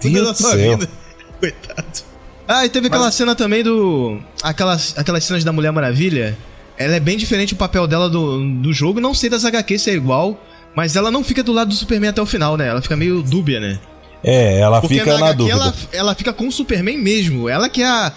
[0.02, 0.90] Cuida da tua vida.
[1.40, 2.13] Coitado.
[2.48, 4.20] Ah, e teve aquela cena também do.
[4.42, 6.38] Aquelas, aquelas cenas da Mulher Maravilha.
[6.78, 9.00] Ela é bem diferente o papel dela do, do jogo.
[9.00, 10.40] Não sei das HQ se é igual.
[10.76, 12.68] Mas ela não fica do lado do Superman até o final, né?
[12.68, 13.80] Ela fica meio dúbia, né?
[14.24, 15.56] É, ela Porque fica na HQ dúvida.
[15.56, 17.48] Ela, ela fica com o Superman mesmo.
[17.48, 18.12] Ela que é a,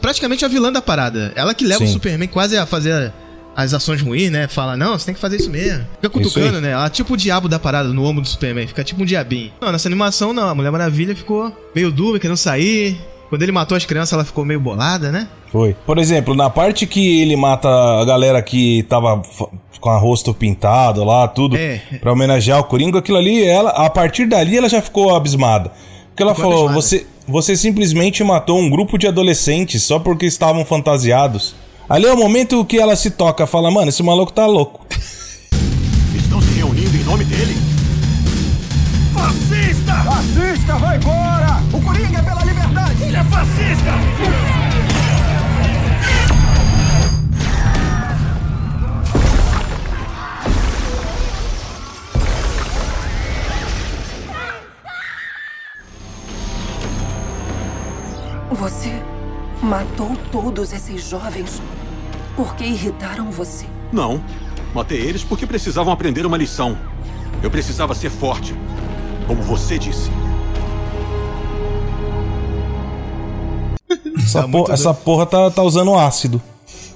[0.00, 1.32] praticamente a vilã da parada.
[1.36, 1.90] Ela que leva Sim.
[1.90, 3.12] o Superman quase a fazer
[3.54, 4.46] as ações ruins, né?
[4.46, 5.84] Fala, não, você tem que fazer isso mesmo.
[5.96, 6.70] Fica cutucando, né?
[6.70, 8.68] Ela é tipo o diabo da parada no ombro do Superman.
[8.68, 9.52] Fica tipo um diabinho.
[9.60, 10.48] Não, nessa animação não.
[10.48, 12.96] A Mulher Maravilha ficou meio dúbia, querendo sair.
[13.28, 15.28] Quando ele matou as crianças, ela ficou meio bolada, né?
[15.52, 15.76] Foi.
[15.86, 19.20] Por exemplo, na parte que ele mata a galera que tava
[19.80, 21.80] com a rosto pintado lá, tudo, É.
[22.00, 25.70] pra homenagear o Coringa, aquilo ali, ela, a partir dali ela já ficou abismada.
[26.08, 26.80] Porque ela Ficou falou, abismada.
[26.82, 31.54] você, você simplesmente matou um grupo de adolescentes só porque estavam fantasiados.
[31.88, 34.84] Ali é o momento que ela se toca, fala, mano, esse maluco tá louco.
[36.16, 37.56] Estão se reunindo em nome dele?
[39.14, 39.94] Fascista!
[39.94, 41.27] Fascista, vai embora!
[58.50, 59.02] Você
[59.62, 61.60] matou todos esses jovens
[62.36, 63.66] porque irritaram você.
[63.92, 64.20] Não.
[64.74, 66.76] Matei eles porque precisavam aprender uma lição.
[67.42, 68.54] Eu precisava ser forte.
[69.26, 70.10] Como você disse.
[74.16, 76.40] Essa, Tá por- muito essa porra tá, tá usando ácido.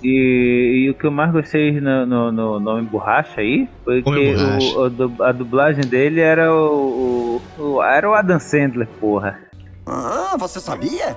[0.03, 4.11] E, e o que eu mais gostei no, no, no Nome Borracha aí foi que
[4.11, 9.39] o, o du- a dublagem dele era o, o, o- era o Adam Sandler, porra.
[9.87, 11.17] Ah, você sabia?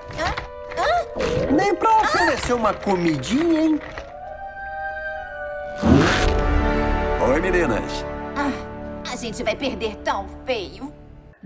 [1.52, 3.80] Nem pra oferecer uma comidinha, hein?
[7.30, 8.06] Oi, meninas.
[8.36, 8.52] Ah,
[9.12, 10.92] a gente vai perder tão feio.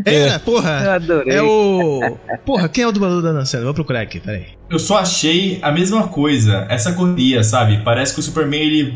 [0.05, 0.81] É, porra.
[0.85, 1.35] Eu adorei.
[1.35, 2.17] É o.
[2.45, 3.65] Porra, quem é o dublador da Dancendo?
[3.65, 4.47] Vou procurar aqui, peraí.
[4.69, 7.81] Eu só achei a mesma coisa, essa correria, sabe?
[7.83, 8.93] Parece que o Superman ele,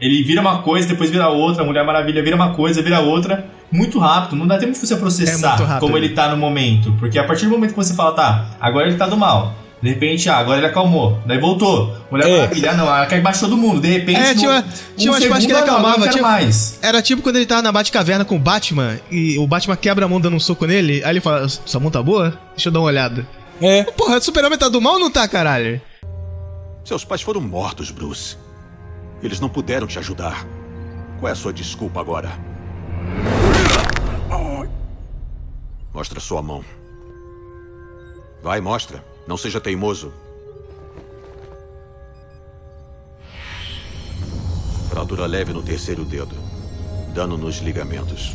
[0.00, 3.44] ele vira uma coisa, depois vira outra, a Mulher Maravilha vira uma coisa, vira outra,
[3.72, 5.80] muito rápido, não dá tempo de você É processar rápido.
[5.80, 6.92] como ele tá no momento.
[7.00, 9.54] Porque a partir do momento que você fala, tá, agora ele tá do mal.
[9.82, 11.18] De repente, ah, agora ele acalmou.
[11.26, 11.92] Daí voltou.
[12.08, 13.80] Mulher Maravilha, ah, não, ela quer baixou todo mundo.
[13.80, 16.08] De repente, É, tinha, no- tinha um umas partes que ele acalmava.
[16.08, 16.78] Tinha, mais.
[16.80, 20.08] Era tipo quando ele tava na Batcaverna com o Batman e o Batman quebra a
[20.08, 21.02] mão dando um soco nele.
[21.02, 22.38] Aí ele fala: Sua mão tá boa?
[22.54, 23.26] Deixa eu dar uma olhada.
[23.60, 23.82] É.
[23.82, 25.80] Porra, o Super-Homem tá do mal ou não tá, caralho?
[26.84, 28.36] Seus pais foram mortos, Bruce.
[29.20, 30.46] Eles não puderam te ajudar.
[31.18, 32.30] Qual é a sua desculpa agora?
[35.92, 36.64] Mostra sua mão.
[38.42, 39.04] Vai, mostra.
[39.26, 40.12] Não seja teimoso.
[44.88, 46.34] Fratura leve no terceiro dedo.
[47.14, 48.34] Dano nos ligamentos.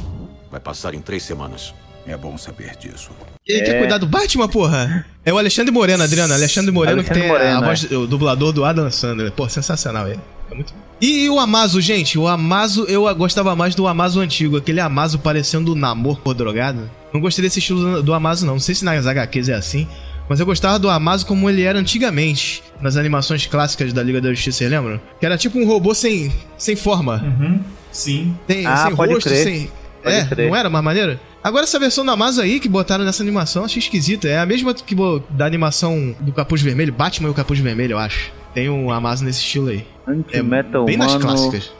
[0.49, 1.73] Vai passar em três semanas.
[2.05, 3.11] É bom saber disso.
[3.45, 5.05] Ele quer cuidar do Batman, porra?
[5.25, 6.33] É o Alexandre Moreno, Adriano.
[6.33, 7.95] Alexandre Moreno Alexandre que tem Moreno, a voz, é.
[7.95, 9.31] o dublador do Adam Sandler.
[9.31, 10.21] Pô, sensacional ele.
[10.49, 10.73] É muito...
[10.99, 15.73] E o Amazo, gente, o Amazo, eu gostava mais do Amazo antigo, aquele Amazo parecendo
[15.73, 16.89] o Namor por drogado.
[17.13, 18.53] Não gostei desse estilo do Amazo, não.
[18.53, 19.87] Não sei se nas HQs é assim,
[20.27, 24.29] mas eu gostava do Amazo como ele era antigamente, nas animações clássicas da Liga da
[24.29, 24.99] Justiça, vocês lembram?
[25.19, 27.23] Que era tipo um robô sem, sem forma.
[27.23, 27.59] Uhum,
[27.91, 28.35] sim.
[28.47, 29.43] Sem, Ah, sem pode rosto, crer.
[29.43, 29.71] sem.
[30.01, 30.47] Pode é, crer.
[30.49, 31.19] não era mais maneiro?
[31.43, 34.27] Agora essa versão da Amazo aí que botaram nessa animação, achei esquisita.
[34.27, 34.95] É a mesma que
[35.29, 38.31] da animação do Capuz Vermelho, Batman e o Capuz Vermelho, eu acho.
[38.53, 39.85] Tem um Amazo nesse estilo aí.
[40.07, 41.71] Antimetal bem nas humano clássicas.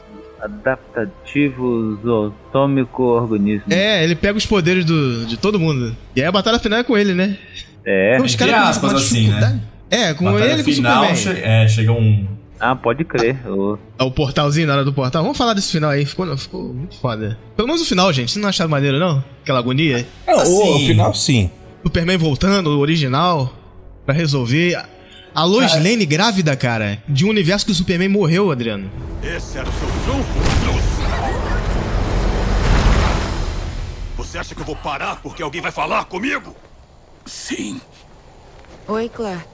[0.41, 3.65] adaptativo zootômico organismo.
[3.71, 5.95] É, ele pega os poderes do, de todo mundo.
[6.15, 7.37] E aí a batalha final é com ele, né?
[7.85, 8.17] É.
[8.21, 9.59] Os Entre caras com aspas, assim, né?
[9.89, 11.41] É, com Batalha ele e com o final, Superman.
[11.41, 12.27] che- é, chega um.
[12.59, 13.37] Ah, pode crer.
[13.47, 15.21] O- É o portalzinho na hora do portal.
[15.23, 17.37] Vamos falar desse final aí, ficou, ficou muito foda.
[17.55, 18.31] Pelo menos o final, gente.
[18.31, 19.23] Vocês não acharam maneiro, não?
[19.43, 20.05] Aquela agonia?
[20.27, 20.75] Não, o, Assim.
[20.83, 21.49] o final sim.
[21.83, 23.53] Superman voltando, o original,
[24.05, 24.77] pra resolver.
[25.37, 25.83] A Lois Cara.
[25.83, 28.89] Lane grávida, cara, de um universo que o Superman morreu, Adriano.
[29.21, 30.33] Esse era o seu trunfo.
[34.17, 36.55] Você acha que eu vou parar porque alguém vai falar comigo?
[37.23, 37.79] Sim.
[38.87, 39.47] Oi, Clark.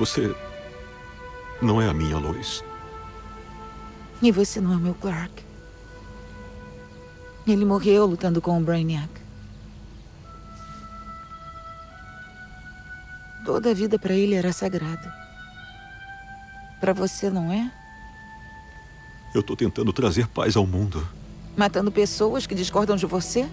[0.00, 0.34] Você
[1.60, 2.64] não é a minha Lois.
[4.22, 5.44] E você não é meu Clark.
[7.46, 9.10] Ele morreu lutando com o Brainiac.
[13.44, 15.14] Toda a vida para ele era sagrada.
[16.80, 17.70] Para você não é?
[19.34, 21.06] Eu tô tentando trazer paz ao mundo.
[21.54, 23.46] Matando pessoas que discordam de você?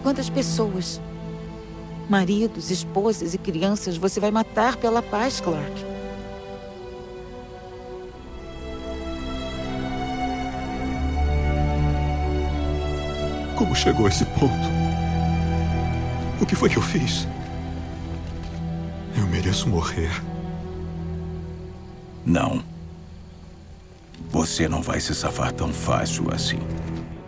[0.00, 1.00] Quantas pessoas?
[2.08, 5.84] Maridos, esposas e crianças você vai matar pela paz, Clark?
[13.54, 14.78] Como chegou a esse ponto?
[16.40, 17.26] O que foi que eu fiz?
[19.18, 20.10] Eu mereço morrer.
[22.24, 22.62] Não.
[24.30, 26.58] Você não vai se safar tão fácil assim.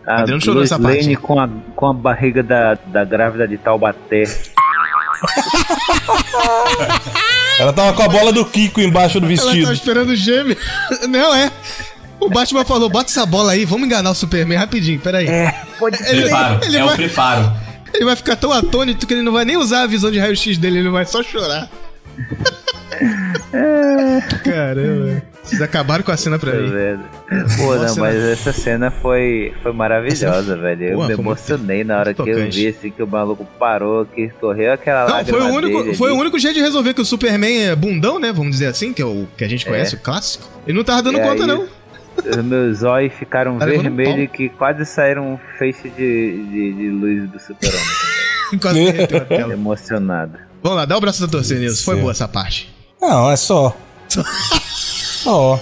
[0.07, 1.15] A Adriano chorou essa parte.
[1.17, 4.25] Com a, com a barriga da, da grávida de Taubaté.
[7.59, 9.63] Ela tava com a bola do Kiko embaixo do Ela vestido.
[9.63, 10.57] tava esperando o gêmeo.
[11.09, 11.51] Não, é.
[12.19, 15.27] O Batman falou, bota essa bola aí, vamos enganar o Superman rapidinho, peraí.
[15.27, 16.61] É, pode Ele- Preparo.
[16.65, 17.53] ele é vai- o preparo.
[17.95, 20.59] Ele vai ficar tão atônito que ele não vai nem usar a visão de raio-x
[20.59, 21.69] dele, ele vai só chorar.
[24.45, 25.23] Caramba.
[25.43, 26.71] Vocês acabaram com a cena pra Pô, mim.
[26.71, 27.01] velho.
[27.57, 30.85] Pô, não, mas essa cena foi, foi maravilhosa, velho.
[30.85, 34.21] Eu Porra, me emocionei na hora que eu vi assim que o maluco parou, que
[34.23, 37.01] escorreu aquela Não, lágrima foi o único, dele foi o único jeito de resolver que
[37.01, 38.33] o Superman é bundão, né?
[38.33, 39.99] Vamos dizer assim, que é o que a gente conhece, É.
[39.99, 40.47] o clássico.
[40.67, 41.67] Ele não tava dando E conta, aí, não.
[42.19, 47.31] Os meus olhos ficaram Tá vermelhos que quase saíram um feixe de, de, de luz
[47.31, 47.81] do super-homem.
[48.61, 49.53] Quase derreteu a tela.
[49.55, 50.39] Emocionado.
[50.63, 51.85] Vamos lá, dá o braço da torcida nisso.
[51.85, 52.69] Foi boa essa parte.
[53.01, 53.75] Não, é só.
[55.23, 55.61] Só.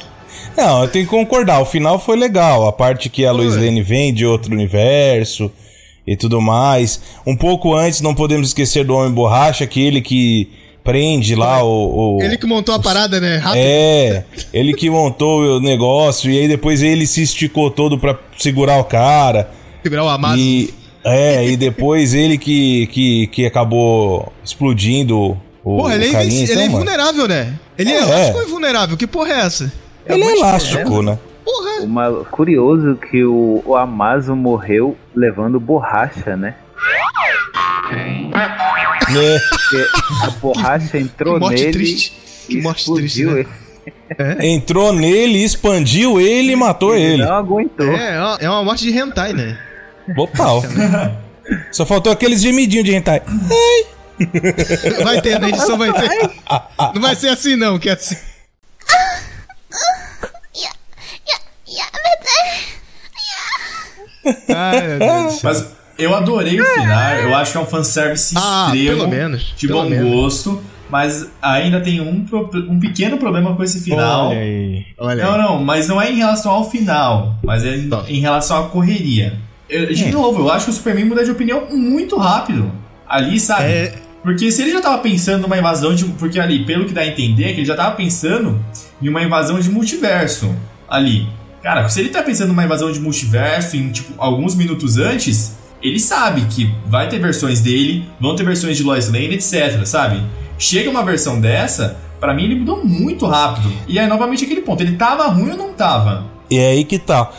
[0.56, 1.60] Não, eu tenho que concordar.
[1.60, 2.66] O final foi legal.
[2.66, 5.50] A parte que a Lois Lane vem de outro universo
[6.06, 7.00] e tudo mais.
[7.26, 10.48] Um pouco antes, não podemos esquecer do Homem Borracha, aquele que
[10.82, 12.16] prende lá o.
[12.16, 13.36] o- Ele que montou a parada, né?
[13.36, 13.60] Rápido.
[13.62, 18.78] é, ele que montou o negócio e aí depois ele se esticou todo pra segurar
[18.78, 19.50] o cara.
[19.82, 20.38] Segurar o amado.
[20.38, 20.72] E,
[21.04, 26.42] é, e depois ele que, que, que acabou explodindo o, Porra, ele é, carinha.
[26.44, 27.52] Então, ele é mano, invulnerável, né?
[27.78, 28.02] Ele é, É.
[28.02, 28.96] elástico ou invulnerável?
[28.96, 29.72] Que porra é essa?
[30.06, 31.18] Ele é elástico, né?
[31.80, 36.54] Uma, curioso que o, o Amazo morreu levando borracha, né?
[39.08, 39.86] Porque
[40.26, 42.12] a borracha entrou que morte nele triste.
[42.48, 43.48] e explodiu ele.
[44.40, 47.24] Entrou nele, expandiu ele e matou ele.
[47.24, 47.86] Não aguentou.
[47.86, 49.58] É, é uma- é morte de hentai, né?
[50.14, 50.62] Total.
[51.72, 53.22] Só faltou aqueles gemidinhos de hentai.
[55.04, 56.08] Vai ter, na edição vai ter.
[56.94, 58.16] Não vai ser assim, não, que é assim.
[64.54, 65.40] Ai, meu Deus do céu.
[65.50, 69.54] Mas eu adorei o final, eu acho que é um fanservice Ah, extremo, pelo menos,
[69.56, 70.10] de pelo bom menos.
[70.12, 72.26] gosto, mas ainda tem um,
[72.68, 74.28] um pequeno problema com esse final.
[74.30, 75.38] Olha aí, olha não, aí.
[75.38, 79.38] não, mas não é em relação ao final, mas é em, em relação à correria.
[79.68, 82.70] Eu- de novo, eu acho que o Superman muda de opinião muito rápido.
[83.06, 83.64] Ali, sabe?
[83.64, 83.94] É.
[84.22, 86.04] Porque se ele já tava pensando numa invasão de.
[86.04, 88.58] Porque ali, pelo que dá a entender, é que ele já tava pensando
[89.00, 90.54] em uma invasão de multiverso.
[90.88, 91.28] Ali.
[91.62, 95.98] Cara, se ele tá pensando numa invasão de multiverso em, tipo, alguns minutos antes, ele
[96.00, 100.22] sabe que vai ter versões dele, vão ter versões de Lois Lane, etc, sabe?
[100.58, 103.72] Chega uma versão dessa, pra mim ele mudou muito rápido.
[103.86, 106.26] E é novamente aquele ponto, ele tava ruim ou não tava?
[106.50, 107.30] E é aí que tá.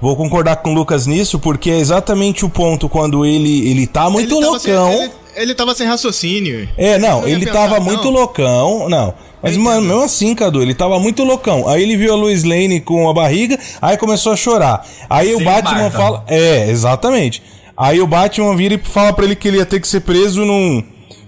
[0.00, 4.10] Vou concordar com o Lucas nisso, porque é exatamente o ponto quando ele, ele tá
[4.10, 4.92] muito Ele tava loucão.
[4.92, 6.68] ele, ele tava sem raciocínio.
[6.76, 7.84] É, não, ele pensar, tava não.
[7.86, 8.88] muito loucão.
[8.88, 9.14] Não.
[9.42, 11.68] Mas, mano, mesmo assim, Cadu, ele tava muito loucão.
[11.68, 14.84] Aí ele viu a Lois Lane com a barriga, aí começou a chorar.
[15.08, 15.96] Aí o Sem Batman Marta.
[15.96, 16.24] fala.
[16.26, 17.42] É, exatamente.
[17.76, 20.44] Aí o Batman vira e fala pra ele que ele ia ter que ser preso
[20.44, 20.82] num.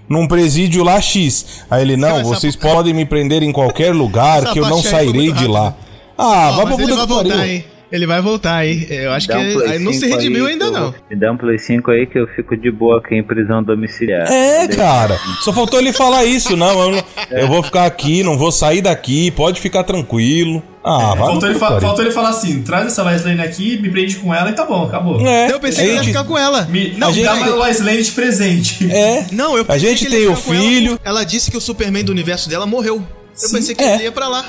[0.09, 1.45] Num presídio lá X.
[1.69, 5.31] Aí ele, não, essa vocês podem me prender em qualquer lugar que eu não sairei
[5.31, 5.75] de lá.
[6.17, 7.43] Ah, Ó, vai pra puta que voltar, pariu.
[7.45, 7.63] hein?
[7.91, 8.85] Ele vai voltar aí.
[8.89, 10.93] Eu acho um que aí não se 5 redimiu aí ainda, eu- não.
[11.09, 14.31] Me dá um Play 5 aí que eu fico de boa aqui em prisão domiciliar.
[14.31, 15.17] É, cara.
[15.43, 16.55] Só faltou ele falar isso.
[16.55, 20.61] Não, eu, eu vou ficar aqui, não vou sair daqui, pode ficar tranquilo.
[20.83, 24.15] Ah, vai faltou, ele faltou ele falar assim: traz essa Lois Lane aqui, me prende
[24.17, 25.19] com ela e tá bom, acabou.
[25.27, 26.63] É, Eu pensei que ele ia gente- ficar com ela.
[26.65, 28.89] Me, Não, me dá uma Lois Lane de presente.
[28.91, 29.25] É.
[29.31, 30.91] Não, eu A pensei gente que ele tem ia o ela filho.
[30.91, 33.03] porque Ela disse que o Superman do universo dela morreu.
[33.43, 33.95] Eu pensei que É.
[33.95, 34.45] ele ia pra lá.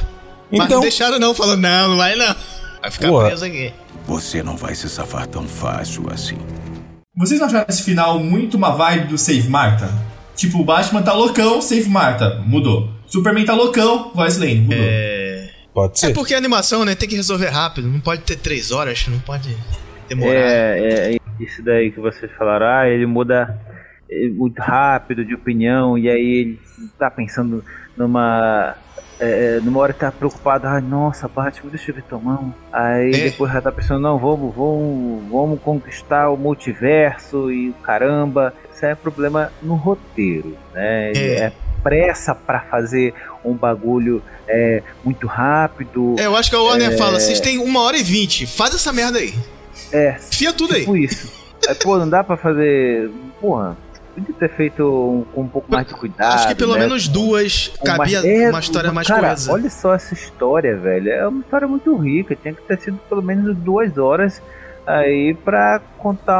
[0.52, 2.34] Mas Então- não deixaram não, falando, não, não vai não.
[2.80, 3.26] Vai ficar Porra.
[3.28, 3.72] preso aqui.
[4.06, 6.38] Você não vai se safar tão fácil assim.
[7.16, 9.88] Vocês não acharam esse final muito uma vibe do Save Marta?
[10.34, 12.88] Tipo, o Batman tá loucão, Save Marta, mudou.
[13.06, 14.78] Superman tá loucão, Lois Lane, mudou.
[15.74, 16.12] Pode É ser.
[16.14, 17.88] porque a animação, né, tem que resolver rápido.
[17.88, 19.54] Não pode ter três horas, não pode
[20.08, 20.32] demorar.
[20.32, 23.58] É, é, isso daí que vocês falaram, ah, ele muda
[24.10, 26.60] é, muito rápido de opinião, e aí ele
[26.98, 27.62] tá pensando
[27.96, 28.74] numa.
[29.20, 32.54] É, numa hora que tá preocupado, ah, nossa, Batman, deixa eu ver tua mão.
[32.72, 33.24] Aí É.
[33.30, 38.54] depois já tá pensando, não, vamos, vamos, vamos conquistar o multiverso e o caramba.
[38.74, 41.12] Isso é problema no roteiro, né?
[41.12, 41.34] É.
[41.38, 41.52] É,
[41.82, 43.12] pressa pra fazer
[43.44, 46.16] um bagulho é, muito rápido.
[46.18, 46.96] É, eu acho que a Warner É.
[46.96, 49.34] fala, vocês têm uma hora e vinte, faz essa merda aí.
[49.92, 50.12] É.
[50.18, 50.80] Fia tudo aí.
[50.80, 51.30] Tipo isso.
[51.68, 53.10] É, pô, não dá pra fazer.
[53.38, 53.76] Porra,
[54.14, 56.34] podia ter feito um- com um pouco mais de cuidado.
[56.34, 56.80] Acho que pelo né?
[56.80, 59.52] menos duas Com cabia é, uma história mais cara, coesa.
[59.52, 61.10] Olha só essa história, velho.
[61.10, 62.34] É uma história muito rica.
[62.36, 64.42] Tinha que ter sido pelo menos duas horas
[64.86, 66.34] aí pra contar,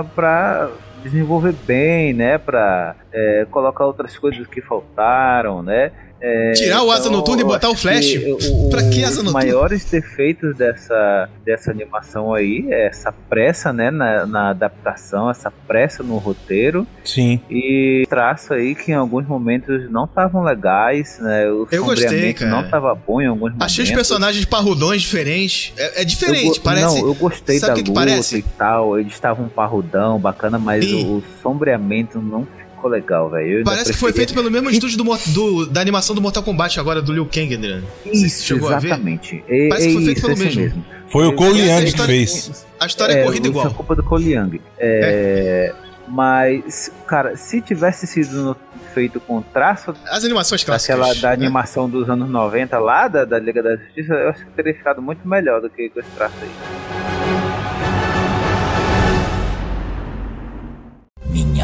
[0.00, 0.70] a, pra
[1.02, 2.38] desenvolver bem, né?
[2.38, 5.92] Pra é, colocar outras coisas que faltaram, né?
[6.26, 8.12] É, Tirar o asa noturna e eu botar o Flash?
[8.12, 9.32] que o- Pra que os asa noturna?
[9.32, 16.02] maiores defeitos dessa, dessa animação aí é essa pressa, né, na, na adaptação, essa pressa
[16.02, 17.40] no roteiro Sim.
[17.50, 21.46] e traço aí que em alguns momentos não estavam legais, né?
[21.50, 22.50] O Eu gostei, cara.
[22.50, 23.66] não estava bom em alguns momentos.
[23.66, 25.72] Achei os personagens parrudões diferentes.
[25.76, 27.00] É, é diferente, Eu parece.
[27.02, 28.38] Não, eu gostei Sabe da que que luta parece?
[28.38, 28.98] e tal.
[28.98, 31.04] Eles estavam parrudão, bacana, mas Sim.
[31.06, 33.62] o, o sombreamento não ficou legal, velho.
[33.64, 37.00] Parece que foi feito pelo mesmo estúdio do, do- da animação do Mortal Kombat agora,
[37.02, 37.56] do Liu Kang.
[38.04, 38.88] Você Isso, chegou a ver?
[38.88, 39.44] exatamente.
[39.48, 40.84] É, Parece que foi é feito isso, pelo esse mesmo.
[41.08, 42.66] Foi o Cole essa Young que fez.
[42.80, 43.66] A história é, corrida isso igual.
[43.66, 44.60] é culpa do Cole Young.
[44.78, 45.72] É,
[46.08, 48.56] Mas, cara, se tivesse sido no-
[48.92, 50.96] feito com traço As animações clássicas.
[50.98, 51.34] daquela da né?
[51.46, 55.02] animação dos anos 90 lá, da, da Liga da Justiça, eu acho que teria ficado
[55.02, 57.43] muito melhor do que com esse traço aí.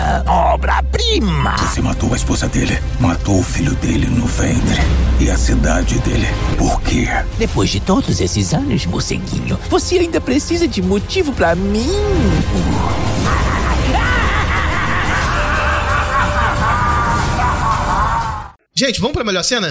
[0.01, 1.57] minha obra-prima.
[1.59, 4.80] Você matou a esposa dele, matou o filho dele no ventre
[5.20, 6.26] e a cidade dele.
[6.57, 7.07] Por quê?
[7.38, 11.90] Depois de todos esses anos, moceguinho, você ainda precisa de motivo para mim?
[18.74, 19.68] Gente, vamos pra melhor cena?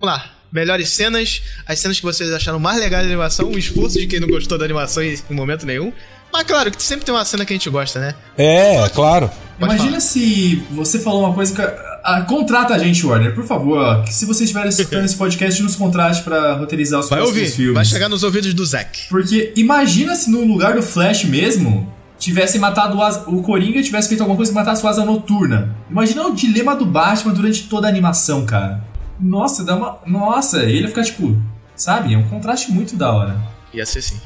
[0.00, 4.00] Vamos lá melhores cenas, as cenas que vocês acharam mais legais da animação, o esforço
[4.00, 5.92] de quem não gostou da animação em momento nenhum.
[6.32, 8.14] Mas claro, que sempre tem uma cena que a gente gosta, né?
[8.38, 9.30] É, claro.
[9.60, 11.90] Imagina se você falou uma coisa que.
[12.02, 13.76] Ah, contrata a gente, Warner, por favor.
[13.78, 17.42] Ó, que se vocês estiverem escutando esse podcast, nos contrate pra roteirizar os Vai próximos
[17.42, 17.74] ouvir, filmes.
[17.74, 19.08] vai chegar nos ouvidos do Zack.
[19.10, 23.82] Porque imagina se no lugar do Flash mesmo tivesse matado o, Asa- o Coringa e
[23.82, 25.74] tivesse feito alguma coisa que matasse o Asa Noturna.
[25.90, 28.82] Imagina o dilema do Batman durante toda a animação, cara.
[29.20, 29.98] Nossa, dá uma.
[30.06, 31.36] Nossa, ele ia ficar tipo.
[31.76, 32.14] Sabe?
[32.14, 33.36] É um contraste muito da hora.
[33.74, 34.18] Ia ser sim.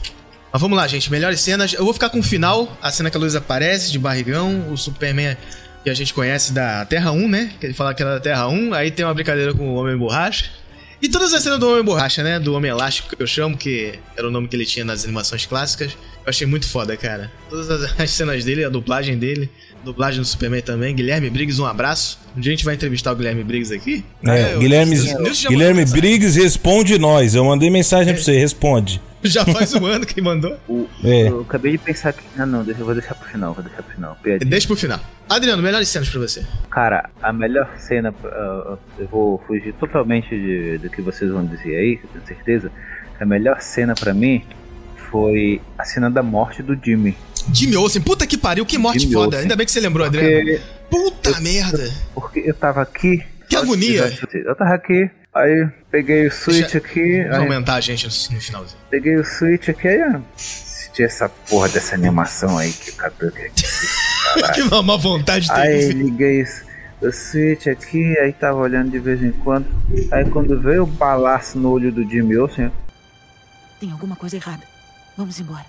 [0.55, 1.11] Mas vamos lá, gente.
[1.11, 1.73] Melhores cenas.
[1.73, 4.77] Eu vou ficar com o final, a cena que a luz aparece, de barrigão, o
[4.77, 5.37] Superman
[5.83, 7.51] que a gente conhece da Terra 1, né?
[7.59, 8.73] Que ele fala que era da Terra 1.
[8.73, 10.45] Aí tem uma brincadeira com o Homem Borracha.
[11.03, 12.39] E todas as cenas do Homem Borracha, né?
[12.39, 15.45] Do Homem Elástico, que eu chamo, que era o nome que ele tinha nas animações
[15.45, 15.91] clássicas.
[16.25, 17.33] Eu achei muito foda, cara.
[17.51, 19.51] Todas as, as cenas dele, a dublagem dele,
[19.85, 20.95] dublagem do Superman também.
[20.95, 22.17] Guilherme Briggs, um abraço.
[22.37, 24.05] Um dia a gente vai entrevistar o Guilherme Briggs aqui.
[24.25, 27.35] É, eu- Guilherme, Nilson já Guilherme mandou Briggs responde nós.
[27.35, 29.03] Eu mandei mensagem pra você, responde.
[29.25, 30.57] Já faz um ano que mandou.
[31.03, 31.29] É.
[31.29, 32.23] Eu acabei de pensar que.
[32.39, 34.17] Ah, não, deixa, eu vou deixar pro final, vou deixar pro final.
[34.23, 34.49] Piadinha.
[34.51, 35.01] Deixa pro final.
[35.29, 36.45] Adriano, melhores cenas pra você.
[36.71, 41.75] Cara, a melhor cena, ah, eu vou fugir totalmente de- do que vocês vão dizer
[41.77, 42.71] aí, que eu tenho certeza.
[43.21, 44.45] A melhor cena pra mim
[45.11, 47.17] foi a cena da morte do Jimmy.
[47.53, 49.27] Jimmy Olsen, puta que pariu, que morte Jimmy foda.
[49.27, 49.41] Olsen.
[49.43, 50.61] Ainda bem que você lembrou, Porque- Adriano.
[50.91, 51.91] Puta merda.
[52.15, 53.23] Porque eu tava aqui.
[53.49, 54.13] Que agonia.
[54.33, 57.23] Eu tava aqui, aí peguei o switch aqui.
[57.23, 58.79] Vamos Aí aumentar a gente no, finalzinho.
[58.91, 63.51] peguei o switch aqui, aí ó, assisti essa porra dessa animação aí que acabou que
[64.55, 65.93] que má má vontade Aí tem.
[65.93, 66.65] liguei isso-
[67.03, 69.67] o switch aqui, aí tava olhando de vez em quando.
[70.11, 72.73] Aí quando veio o balaço no olho do Jimmy Olsen,
[73.79, 74.63] Tem alguma coisa errada.
[75.17, 75.67] Vamos embora.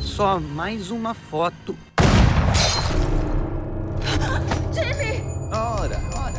[0.00, 1.76] Só mais uma foto.
[4.72, 5.20] Jimmy!
[5.52, 6.35] Ora, ora,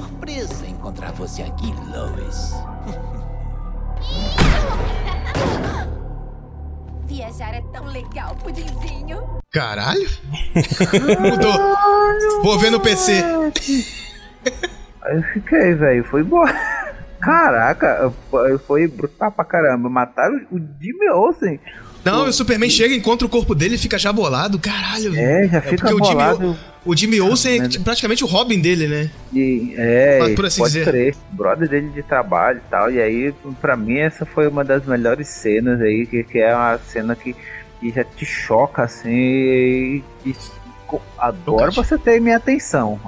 [0.00, 2.52] surpresa encontrar você aqui, Lois.
[7.06, 9.22] Viajar é tão legal, pudinzinho.
[9.50, 10.06] Caralho?
[11.20, 12.42] Mudou.
[12.42, 13.22] Vou ver no PC.
[15.02, 16.52] aí eu fiquei, velho, foi embora.
[17.20, 19.88] Caraca, foi- foi brutal pra caramba.
[19.88, 21.58] Mataram o Jimmy Olsen.
[22.10, 24.58] Não, o Superman chega, encontra o corpo dele e fica já bolado.
[24.58, 25.14] Caralho.
[25.16, 26.56] É, já fica porque o Jimmy- bolado.
[26.84, 29.10] O Jimmy Olsen é praticamente o Robin dele, né?
[29.34, 30.84] E, é, Mas por assim pode dizer.
[30.88, 31.16] crer.
[31.32, 32.92] Brother dele de trabalho e tal.
[32.92, 36.78] E aí, pra mim, essa foi uma das melhores cenas aí, que, que é uma
[36.78, 37.34] cena que,
[37.80, 39.10] que já te choca assim.
[39.10, 40.36] E, e
[41.18, 43.00] agora você tem minha atenção.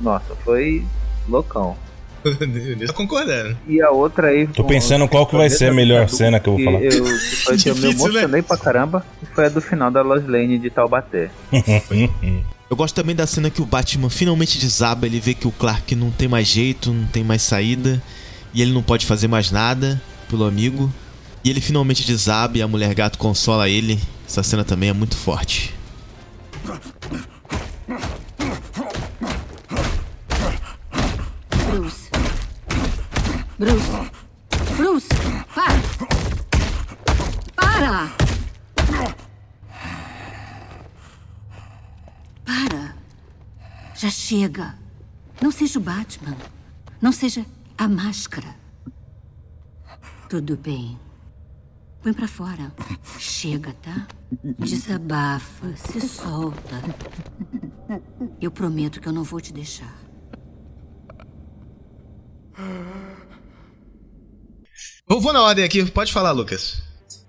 [0.00, 0.84] Nossa, foi
[1.28, 1.76] loucão.
[2.24, 3.56] Eu tô concordando.
[3.66, 4.46] E a outra aí.
[4.46, 6.82] Tô pensando qual que vai ser a melhor cena que eu vou falar.
[6.82, 7.90] Eu, que foi que eu me né?
[7.90, 9.04] emocionei pra caramba.
[9.22, 11.30] E foi a do final da Lois Lane de Taubaté.
[12.70, 15.94] Eu gosto também da cena que o Batman finalmente desaba, ele vê que o Clark
[15.94, 18.02] não tem mais jeito, não tem mais saída,
[18.54, 20.90] e ele não pode fazer mais nada pelo amigo.
[21.44, 24.00] E ele finalmente desaba e a mulher gato consola ele.
[24.26, 25.74] Essa cena também é muito forte.
[31.72, 32.01] Bruce.
[33.62, 34.10] Bruce.
[34.76, 35.08] Bruce,
[35.54, 35.78] para!
[37.54, 38.12] Para!
[42.44, 42.96] Para!
[43.94, 44.76] Já chega.
[45.40, 46.36] Não seja o Batman.
[47.00, 47.46] Não seja
[47.78, 48.52] a máscara.
[50.28, 50.98] Tudo bem.
[52.02, 52.74] Põe pra fora.
[53.16, 54.08] Chega, tá?
[54.58, 56.82] Desabafa, se solta.
[58.40, 59.96] Eu prometo que eu não vou te deixar.
[65.12, 66.82] Eu vou na ordem aqui, pode falar, Lucas.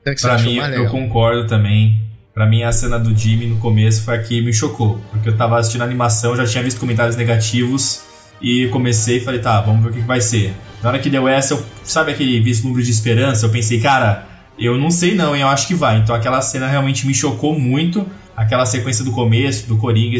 [0.05, 2.01] É Pra mim, eu concordo também.
[2.34, 5.01] Pra mim, a cena do Jimmy no começo foi a que me chocou.
[5.11, 8.05] Porque eu tava assistindo a animação, já tinha visto comentários negativos.
[8.41, 10.53] E comecei e falei, tá, vamos ver o que, que vai ser.
[10.81, 13.45] Na hora que deu essa, eu, sabe aquele vislumbre de esperança?
[13.45, 14.27] Eu pensei, cara,
[14.57, 15.97] eu não sei não, hein, eu acho que vai.
[15.97, 18.07] Então aquela cena realmente me chocou muito.
[18.34, 20.17] Aquela sequência do começo, do Coringa,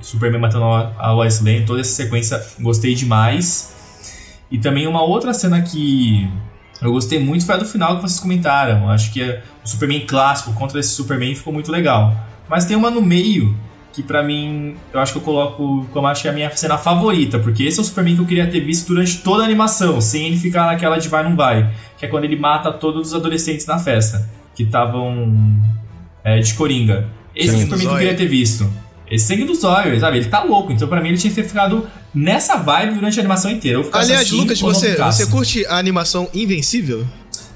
[0.00, 3.74] Superman matando a a Lois Lane, toda essa sequência gostei demais.
[4.50, 6.26] E também uma outra cena que
[6.80, 8.90] eu gostei muito foi a do final que vocês comentaram.
[8.90, 12.14] Acho que é o Superman clássico contra esse Superman ficou muito legal.
[12.48, 13.56] Mas tem uma no meio
[13.92, 16.76] que pra mim eu acho que eu coloco como acho que é a minha cena
[16.76, 20.00] favorita, porque esse é o Superman que eu queria ter visto durante toda a animação,
[20.02, 23.14] sem ele ficar naquela de vai não vai, que é quando ele mata todos os
[23.14, 25.34] adolescentes na festa que estavam
[26.22, 27.08] é, de Coringa.
[27.34, 28.70] Esse é o Superman que eu queria ter visto.
[29.10, 30.18] Esse sangue dos olhos, sabe?
[30.18, 30.72] Ele tá louco.
[30.72, 33.80] Então, pra mim, ele tinha que ter ficado nessa vibe durante a animação inteira.
[33.92, 37.06] Aliás, assim, Lucas, você, você curte a animação Invencível?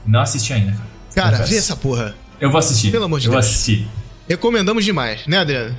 [0.07, 0.91] Não assisti ainda, cara.
[1.15, 1.51] Cara, Confesso.
[1.51, 2.15] vê essa porra.
[2.41, 2.91] Eu vou assistir.
[2.91, 3.45] Pelo amor de eu Deus.
[3.45, 3.89] vou assistir.
[4.29, 5.75] Recomendamos demais, né, Adriano?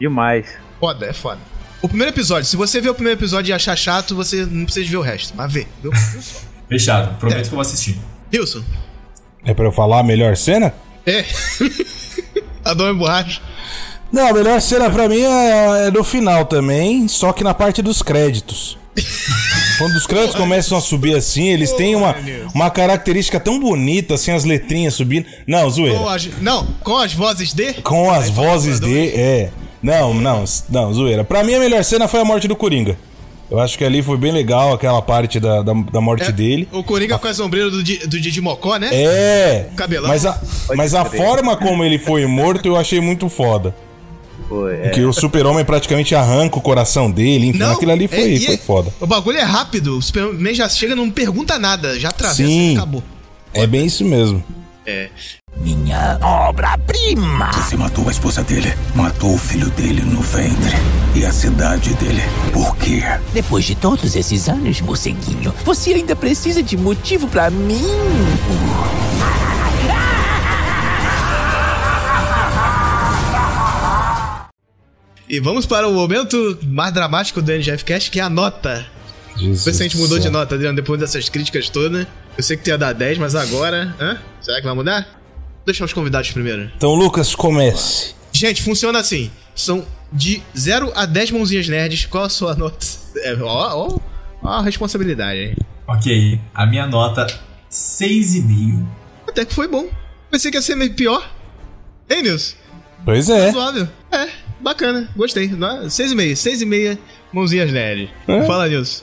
[0.00, 0.46] Demais.
[0.78, 1.40] Foda, é foda.
[1.82, 4.88] O primeiro episódio, se você ver o primeiro episódio e achar chato, você não precisa
[4.88, 5.34] ver o resto.
[5.36, 5.92] Mas vê, viu?
[6.68, 7.98] Fechado, prometo que eu vou assistir.
[8.32, 8.62] Wilson.
[9.44, 10.72] É pra eu falar a melhor cena?
[11.04, 11.24] É.
[12.64, 13.40] Adoro borracha.
[14.12, 17.82] Não, a melhor cena pra mim é, é no final também, só que na parte
[17.82, 18.78] dos créditos.
[19.78, 22.14] Quando os créditos começam a subir assim, eles têm uma,
[22.54, 25.26] uma característica tão bonita, assim, as letrinhas subindo.
[25.46, 25.98] Não, zoeira.
[25.98, 27.74] Com as, não, com as vozes de.
[27.74, 29.08] Com as vozes de.
[29.10, 29.50] É.
[29.82, 31.24] Não, não, não, zoeira.
[31.24, 32.96] Pra mim a melhor cena foi a morte do Coringa.
[33.48, 36.66] Eu acho que ali foi bem legal aquela parte da, da, da morte dele.
[36.72, 38.88] O Coringa com a sombreira do, do Didi Mocó, né?
[38.92, 39.68] É.
[39.76, 40.08] Cabelão.
[40.08, 40.40] Mas a,
[40.74, 43.74] mas a forma como ele foi morto eu achei muito foda.
[44.48, 44.88] Foi, é.
[44.90, 48.92] Que o super-homem praticamente arranca o coração dele, enfim, aquilo ali foi, é- foi foda.
[49.00, 49.98] O bagulho é rápido.
[49.98, 52.72] O Superman já chega, não pergunta nada, já atravessa Sim.
[52.72, 53.02] e acabou.
[53.52, 54.42] É bem isso mesmo.
[54.84, 55.08] É.
[55.58, 57.50] Minha obra-prima!
[57.52, 60.76] Você matou a esposa dele, matou o filho dele no ventre
[61.14, 62.20] e a cidade dele.
[62.52, 63.02] Por quê?
[63.32, 67.80] Depois de todos esses anos, morceguinho, você ainda precisa de motivo pra mim?
[75.28, 78.86] E vamos para o momento mais dramático do NGF Cast, que é a nota.
[79.36, 82.06] Jesus Vê se a gente do mudou de nota, Adriano, depois dessas críticas todas.
[82.36, 83.94] Eu sei que tu ia dar 10, mas agora.
[84.00, 84.18] Hã?
[84.40, 85.20] Será que vai mudar?
[85.64, 86.70] Deixa os convidados primeiro.
[86.76, 88.14] Então, Lucas, comece.
[88.32, 89.30] Gente, funciona assim.
[89.54, 92.06] São de 0 a 10 mãozinhas nerds.
[92.06, 92.86] Qual a sua nota?
[93.16, 93.98] É, ó, ó,
[94.42, 95.56] ó a responsabilidade, hein?
[95.88, 97.26] Ok, a minha nota
[97.70, 98.86] 6,5.
[99.28, 99.88] Até que foi bom.
[100.30, 101.28] Pensei que ia ser meio pior.
[102.08, 102.54] Hein, Nilson?
[103.04, 103.46] Pois é.
[103.46, 103.88] Razoável.
[104.12, 104.28] É,
[104.60, 105.08] bacana.
[105.16, 105.48] Gostei.
[105.48, 106.32] 6,5.
[106.32, 106.98] 6,5
[107.32, 108.08] mãozinhas nerds.
[108.26, 108.44] É?
[108.44, 109.02] Fala, Nilson.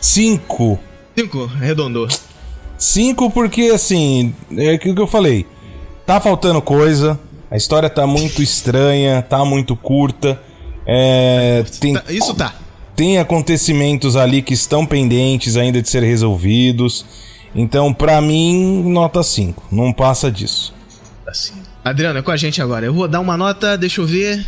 [0.00, 0.78] Cinco.
[1.16, 2.08] 5, arredondou.
[2.78, 5.46] Cinco porque, assim, é aquilo que eu falei.
[6.04, 7.18] Tá faltando coisa,
[7.50, 10.40] a história tá muito estranha, tá muito curta.
[10.86, 12.54] É, tem, Isso tá.
[12.94, 17.04] tem acontecimentos ali que estão pendentes ainda de ser resolvidos.
[17.54, 19.64] Então, pra mim, nota 5.
[19.72, 20.74] Não passa disso.
[21.26, 21.54] Assim.
[21.82, 22.84] Adriano, é com a gente agora.
[22.84, 24.46] Eu vou dar uma nota, deixa eu ver.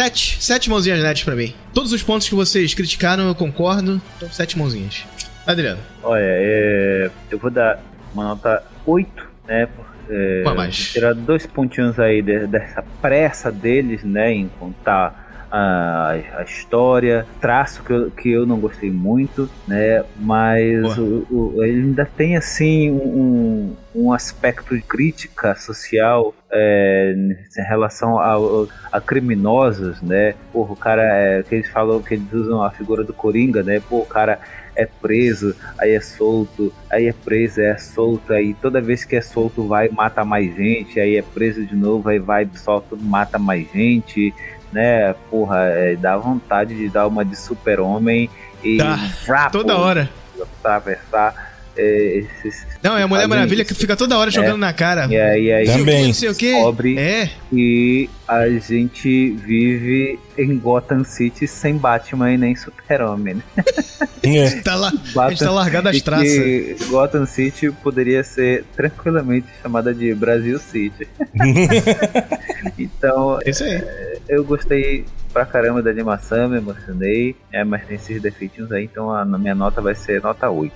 [0.00, 0.38] 7.
[0.42, 1.52] 7 mãozinhas nerds pra mim.
[1.74, 4.00] Todos os pontos que vocês criticaram, eu concordo.
[4.16, 5.04] Então, 7 mãozinhas.
[5.46, 5.78] Adriano.
[6.02, 7.78] Olha, é, eu vou dar
[8.14, 9.66] uma nota 8, né?
[9.66, 14.32] por- É, tirar dois pontinhos aí de- dessa pressa deles, né?
[14.32, 20.04] Em contar a, a história, traço que eu, que eu não gostei muito, né?
[20.18, 27.62] Mas o, o- ele ainda tem assim um, um aspecto de crítica social é, em
[27.68, 30.34] relação ao- a, criminosos, né?
[30.52, 33.80] Porra, o cara é, que eles falam que eles usam a figura do Coringa, né?
[33.88, 34.38] Pô, o cara
[34.76, 39.20] é preso, aí é solto, aí é preso, é solto, aí toda vez que é
[39.20, 43.66] solto vai mata mais gente, aí é preso de novo, aí vai solto, mata mais
[43.72, 44.32] gente,
[44.72, 45.14] né?
[45.30, 48.30] Porra, é, dá vontade de dar uma de super-homem
[48.62, 48.96] e Dá,
[49.26, 50.10] vrá, toda hora.
[50.58, 53.74] atravessar é, esses Não, é a Mulher Maravilha isso.
[53.74, 54.58] que fica toda hora jogando É.
[54.58, 55.06] na cara.
[55.10, 56.06] E aí, aí Também.
[56.08, 56.52] Não sei o quê.
[56.52, 57.30] descobre É.
[57.50, 63.34] que a gente vive em Gotham City sem Batman e nem Super-Homem.
[63.36, 63.42] né?
[64.22, 64.50] É.
[64.60, 64.92] Tá lá,
[65.24, 66.28] a gente tá largado as e traças.
[66.28, 71.08] que Gotham City poderia ser tranquilamente chamada de Brasil City.
[72.78, 73.72] então, Isso aí.
[73.76, 78.84] é, eu gostei pra caramba da animação, me emocionei, é, mas tem esses defeitinhos aí,
[78.84, 80.72] então a, a minha nota vai ser nota 8.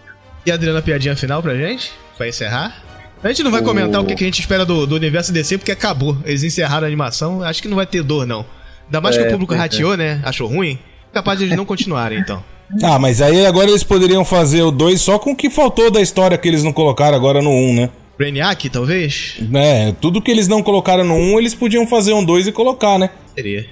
[0.47, 1.93] E a Adriana, piadinha final pra gente?
[2.17, 2.83] Pra encerrar?
[3.23, 5.33] A gente não vai O- comentar o que que a gente espera do, do universo
[5.33, 6.17] DC, porque acabou.
[6.25, 7.43] Eles encerraram a animação.
[7.43, 8.45] Acho que não vai ter dor, não.
[8.87, 9.63] Ainda mais que É, o público pois é.
[9.63, 10.21] rateou, né?
[10.23, 10.79] Achou ruim.
[11.13, 12.43] Capaz de eles não continuarem, então.
[12.83, 16.01] Ah, mas aí agora eles poderiam fazer o 2 só com o que faltou da
[16.01, 17.91] história que eles não colocaram agora no 1, um, né?
[18.17, 19.37] Brainiac, talvez?
[19.55, 22.53] É, tudo que eles não colocaram no 1, um, eles podiam fazer um 2 e
[22.53, 23.11] colocar, né?
[23.35, 23.67] Seria.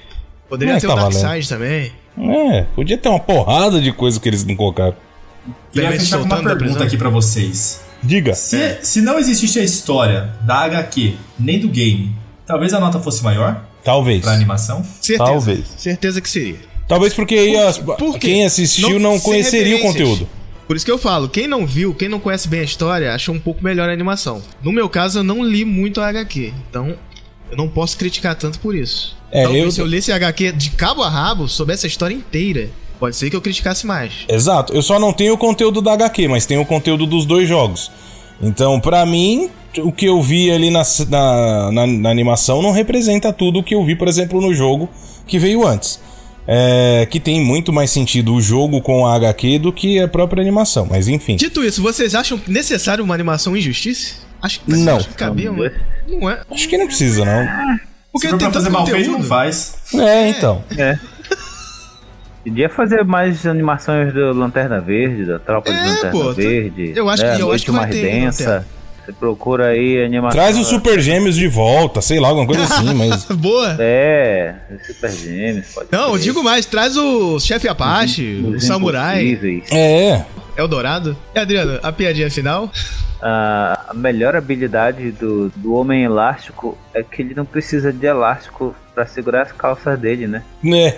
[0.48, 0.96] Poderia Mas ter tá o.
[0.96, 1.90] Darkseid também.
[2.18, 4.94] É, podia ter uma porrada de coisa que eles não colocaram.
[5.72, 7.80] Queria Superman fechar com uma pergunta aqui pra vocês.
[8.02, 8.34] Diga.
[8.34, 12.14] Se, se não existisse a história da HQ, nem do game,
[12.46, 14.22] talvez a nota fosse maior Talvez.
[14.22, 14.84] pra animação?
[15.00, 15.30] Certeza.
[15.30, 15.64] Talvez.
[15.76, 16.56] Certeza que seria.
[16.88, 18.18] Talvez porque aí as- Por quê?
[18.28, 20.28] quem assistiu não, sem conheceria o conteúdo.
[20.66, 23.34] Por isso que eu falo, quem não viu, quem não conhece bem a história, achou
[23.34, 24.42] um pouco melhor a animação.
[24.62, 26.96] No meu caso, eu não li muito a HQ, então
[27.50, 29.16] eu não posso criticar tanto por isso.
[29.30, 32.14] É, Talvez eu- se eu lesse a HQ de cabo a rabo, soubesse a história
[32.14, 32.68] inteira,
[33.02, 34.12] pode ser que eu criticasse mais.
[34.28, 34.72] Exato.
[34.72, 37.90] Eu só não tenho o conteúdo da HQ, mas tenho o conteúdo dos dois jogos.
[38.40, 43.32] Então, pra mim, o que eu vi ali na, na, na- na animação não representa
[43.32, 44.88] tudo o que eu vi, por exemplo, no jogo
[45.26, 45.98] que veio antes.
[46.46, 50.40] É, que tem muito mais sentido o jogo com a HQ do que a própria
[50.40, 51.34] animação, mas enfim.
[51.34, 54.14] Dito isso, vocês acham necessário uma animação injustiça?
[54.40, 54.96] Acho que Não.
[54.98, 55.50] Acho que cabia,
[56.08, 56.40] não é.
[56.52, 57.78] Acho que não precisa, não.
[58.12, 59.74] Porque Se for tem pra fazer mal feito, não faz.
[59.94, 60.62] É, então.
[60.76, 60.98] É.
[62.44, 66.92] Podia fazer mais animações do Lanterna Verde, da Tropa de Lanterna pô, Verde.
[66.96, 67.36] eu acho né?
[67.36, 68.44] que- eu Noite acho que vai mais ter densa.
[68.44, 68.66] Lanterna.
[69.04, 70.30] Você procura aí animação.
[70.40, 73.24] Traz os Super Gêmeos de volta, sei lá, alguma coisa assim, mas.
[73.34, 73.76] Boa!
[73.80, 79.20] É, os Super Gêmeos, pode Não, digo mais, traz o chefe Apache, o Os Samurai,
[79.24, 79.64] Impossíveis.
[79.72, 80.24] É.
[80.56, 81.16] Eldorado.
[81.34, 82.70] E Adriano, a piadinha final?
[83.20, 88.74] Ah, a melhor habilidade do, do Homem Elástico é que ele não precisa de elástico
[88.94, 90.42] pra segurar as calças dele, né?
[90.62, 90.96] Né?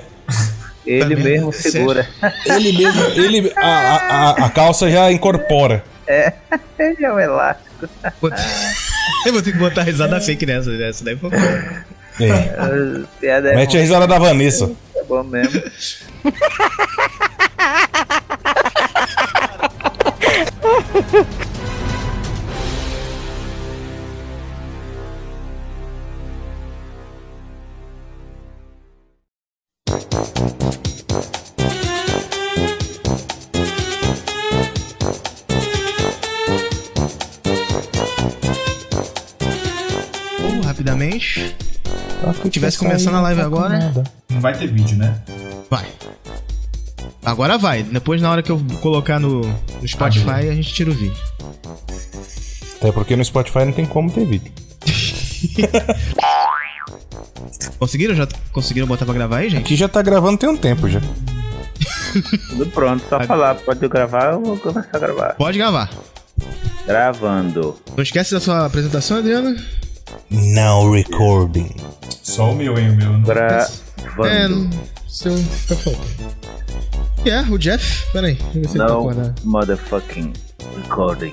[0.86, 1.70] Ele Tá mesmo Sério?
[1.72, 2.08] segura.
[2.46, 3.02] Ele mesmo.
[3.14, 5.82] Ele, a, a, a- a calça já incorpora.
[6.06, 6.32] É,
[6.78, 7.88] ele é o elástico.
[9.26, 11.30] Eu vou ter que botar risada fake nessa, nessa daí foi.
[12.20, 12.30] É.
[12.58, 14.70] Ah, piada é Mete a risada da Vanessa.
[14.96, 15.62] É bom mesmo.
[42.44, 43.92] Se tivesse começando a live agora.
[44.30, 45.18] Não vai ter vídeo, né?
[45.70, 45.86] Vai.
[47.24, 47.82] Agora vai.
[47.82, 51.16] Depois, na hora que eu colocar no, no Spotify, a gente tira o vídeo.
[52.76, 54.52] Até porque no Spotify não tem como ter vídeo.
[57.78, 58.14] Conseguiram?
[58.14, 59.62] Já conseguiram botar pra gravar aí, gente?
[59.62, 61.00] Aqui já tá gravando tem um tempo já.
[62.50, 63.54] Tudo pronto, só falar.
[63.56, 65.34] Pode gravar, eu vou começar a gravar.
[65.34, 65.90] Pode gravar.
[66.86, 67.76] Gravando.
[67.96, 69.56] Não esquece da sua apresentação, Adriano?
[70.30, 71.74] Now recording.
[72.24, 72.90] Só o meu, hein?
[72.90, 73.12] O meu.
[73.12, 73.22] Não...
[73.22, 74.26] Gravando.
[74.26, 74.70] É, não.
[75.06, 75.36] Seu.
[75.36, 76.06] Fica faltando.
[77.26, 78.10] É, o Jeff.
[78.12, 78.34] Pera aí.
[78.34, 79.34] Deixa eu ver se ele tá No acordado.
[79.44, 80.32] motherfucking
[80.82, 81.32] recording.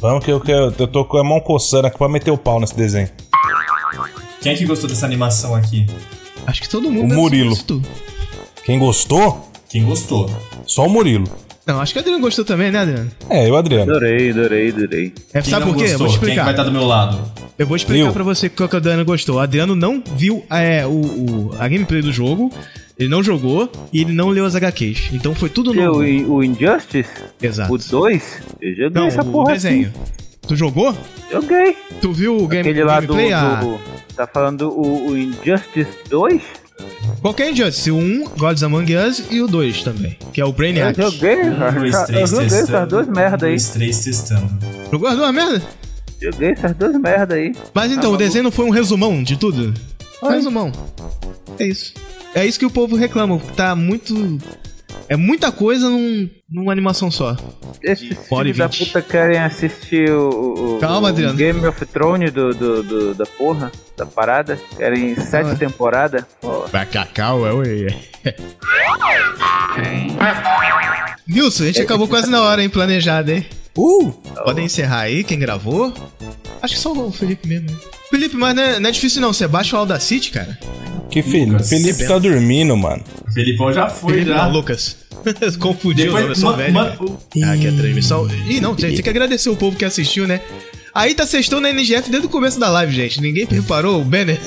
[0.00, 2.38] Vamos que eu, que eu, eu tô com a mão coçando aqui pra meter o
[2.38, 3.08] pau nesse desenho.
[4.40, 5.86] Quem é que gostou dessa animação aqui?
[6.46, 7.08] Acho que todo O mundo.
[7.08, 7.56] deve Murilo.
[8.64, 9.50] Quem gostou?
[9.68, 10.30] Quem gostou?
[10.66, 11.28] Só o Murilo.
[11.72, 13.10] Não, acho que o Adriano gostou também, né, Adriano?
[13.28, 13.90] É, eu, Adriano.
[13.90, 15.14] Adorei, adorei, adorei.
[15.32, 15.84] É, Quem sabe não por quê?
[15.92, 16.06] Eu gostou?
[16.08, 16.44] vou te Quem é que explicar.
[16.44, 17.32] vai estar do meu lado?
[17.58, 18.12] Eu vou explicar Eu.
[18.12, 19.36] pra você qual que o Adriano gostou.
[19.36, 22.50] O Adriano não viu é, o, o- a gameplay do jogo,
[22.98, 25.10] ele não jogou e ele não leu as HQs.
[25.12, 26.00] Então foi tudo Que, novo.
[26.00, 27.08] o, o Injustice?
[27.42, 27.72] Exato.
[27.72, 28.42] O 2?
[28.60, 29.92] Eu joguei Não, essa o porra desenho.
[30.48, 30.88] Tu jogou?
[30.88, 30.98] assim.
[31.30, 31.76] Joguei.
[32.00, 33.32] Tu viu o game, Aquele lá do, gameplay?
[33.32, 33.78] Ah, do-
[34.16, 36.42] Tá falando o, o Injustice 2?
[37.20, 40.98] Qualquer Injustice, o 1, Gods Among Us e o 2 também, que é o Brainiac.
[40.98, 42.76] Eu joguei, Um, dois, eu três, joguei testando.
[42.76, 43.52] essas duas merda aí.
[43.52, 44.50] Um, dois, três, testando.
[44.90, 45.62] Jogou as duas merda?
[46.22, 47.52] Joguei essas duas merda aí.
[47.74, 49.74] Mas então, o desenho não foi um resumão de tudo?
[50.22, 50.72] Um resumão.
[51.58, 51.92] É isso.
[52.34, 54.38] É isso que o povo reclama, tá muito...
[55.10, 57.36] É muita coisa num, numa animação só.
[57.82, 58.86] Esses filhos da 20.
[58.86, 61.34] puta querem assistir o, o- Calma, o.
[61.34, 64.56] Game of Thrones do, do, do- da porra, da parada.
[64.76, 66.24] Querem sete temporadas.
[66.70, 67.88] Pra cacau, é ué.
[71.26, 72.68] Nilson, a gente acabou quase na hora, hein?
[72.68, 73.44] Planejado, hein?
[73.76, 74.10] Uh!
[74.44, 75.92] Podem encerrar aí, quem gravou?
[76.60, 77.70] Acho que só o Felipe mesmo.
[77.70, 77.76] né?
[78.10, 79.32] Felipe, mas não é, não é difícil não.
[79.32, 80.58] Você baixa o Audacity, cara.
[81.10, 81.62] Que Felipe?
[81.64, 83.02] Felipe tá dormindo, mano.
[83.28, 84.44] O Felipão já foi, Felipe, já.
[84.44, 84.96] não, Lucas.
[85.58, 87.18] Confundiu o Depois- nome, eu sou ma- velho.
[87.44, 88.28] Ah, que é transmissão.
[88.48, 90.40] Ih, não, tem tem que agradecer o povo que assistiu, né?
[90.94, 93.20] Aí tá sextou na NGF desde o começo da live, gente.
[93.20, 94.40] Ninguém reparou o banner.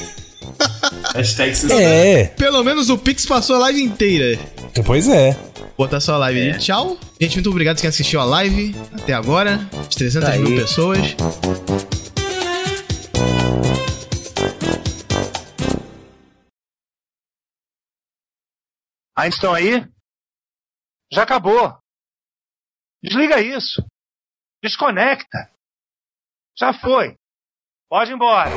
[1.16, 2.26] Hashtag É.
[2.26, 4.40] Pelo menos o Pix passou a live inteira.
[4.86, 5.38] Pois é.
[5.78, 6.52] Botar só a live É.
[6.54, 6.60] aí.
[6.60, 6.98] Tchau.
[7.20, 9.58] Gente, muito obrigado quem assistiu a live até agora.
[9.90, 10.56] De 300 Tá mil aí.
[10.62, 11.16] pessoas.
[19.18, 19.82] Ainda estão aí?
[21.12, 21.78] Já acabou.
[23.04, 23.82] Desliga isso.
[24.64, 25.52] Desconecta.
[26.58, 27.16] Já foi.
[27.90, 28.50] Pode ir embora.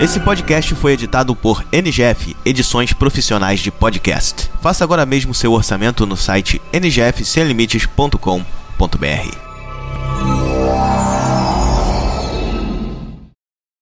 [0.00, 4.50] Esse podcast foi editado por NGF, Edições Profissionais de Podcast.
[4.60, 9.43] Faça agora mesmo seu orçamento no site ngfsemlimites.com.br.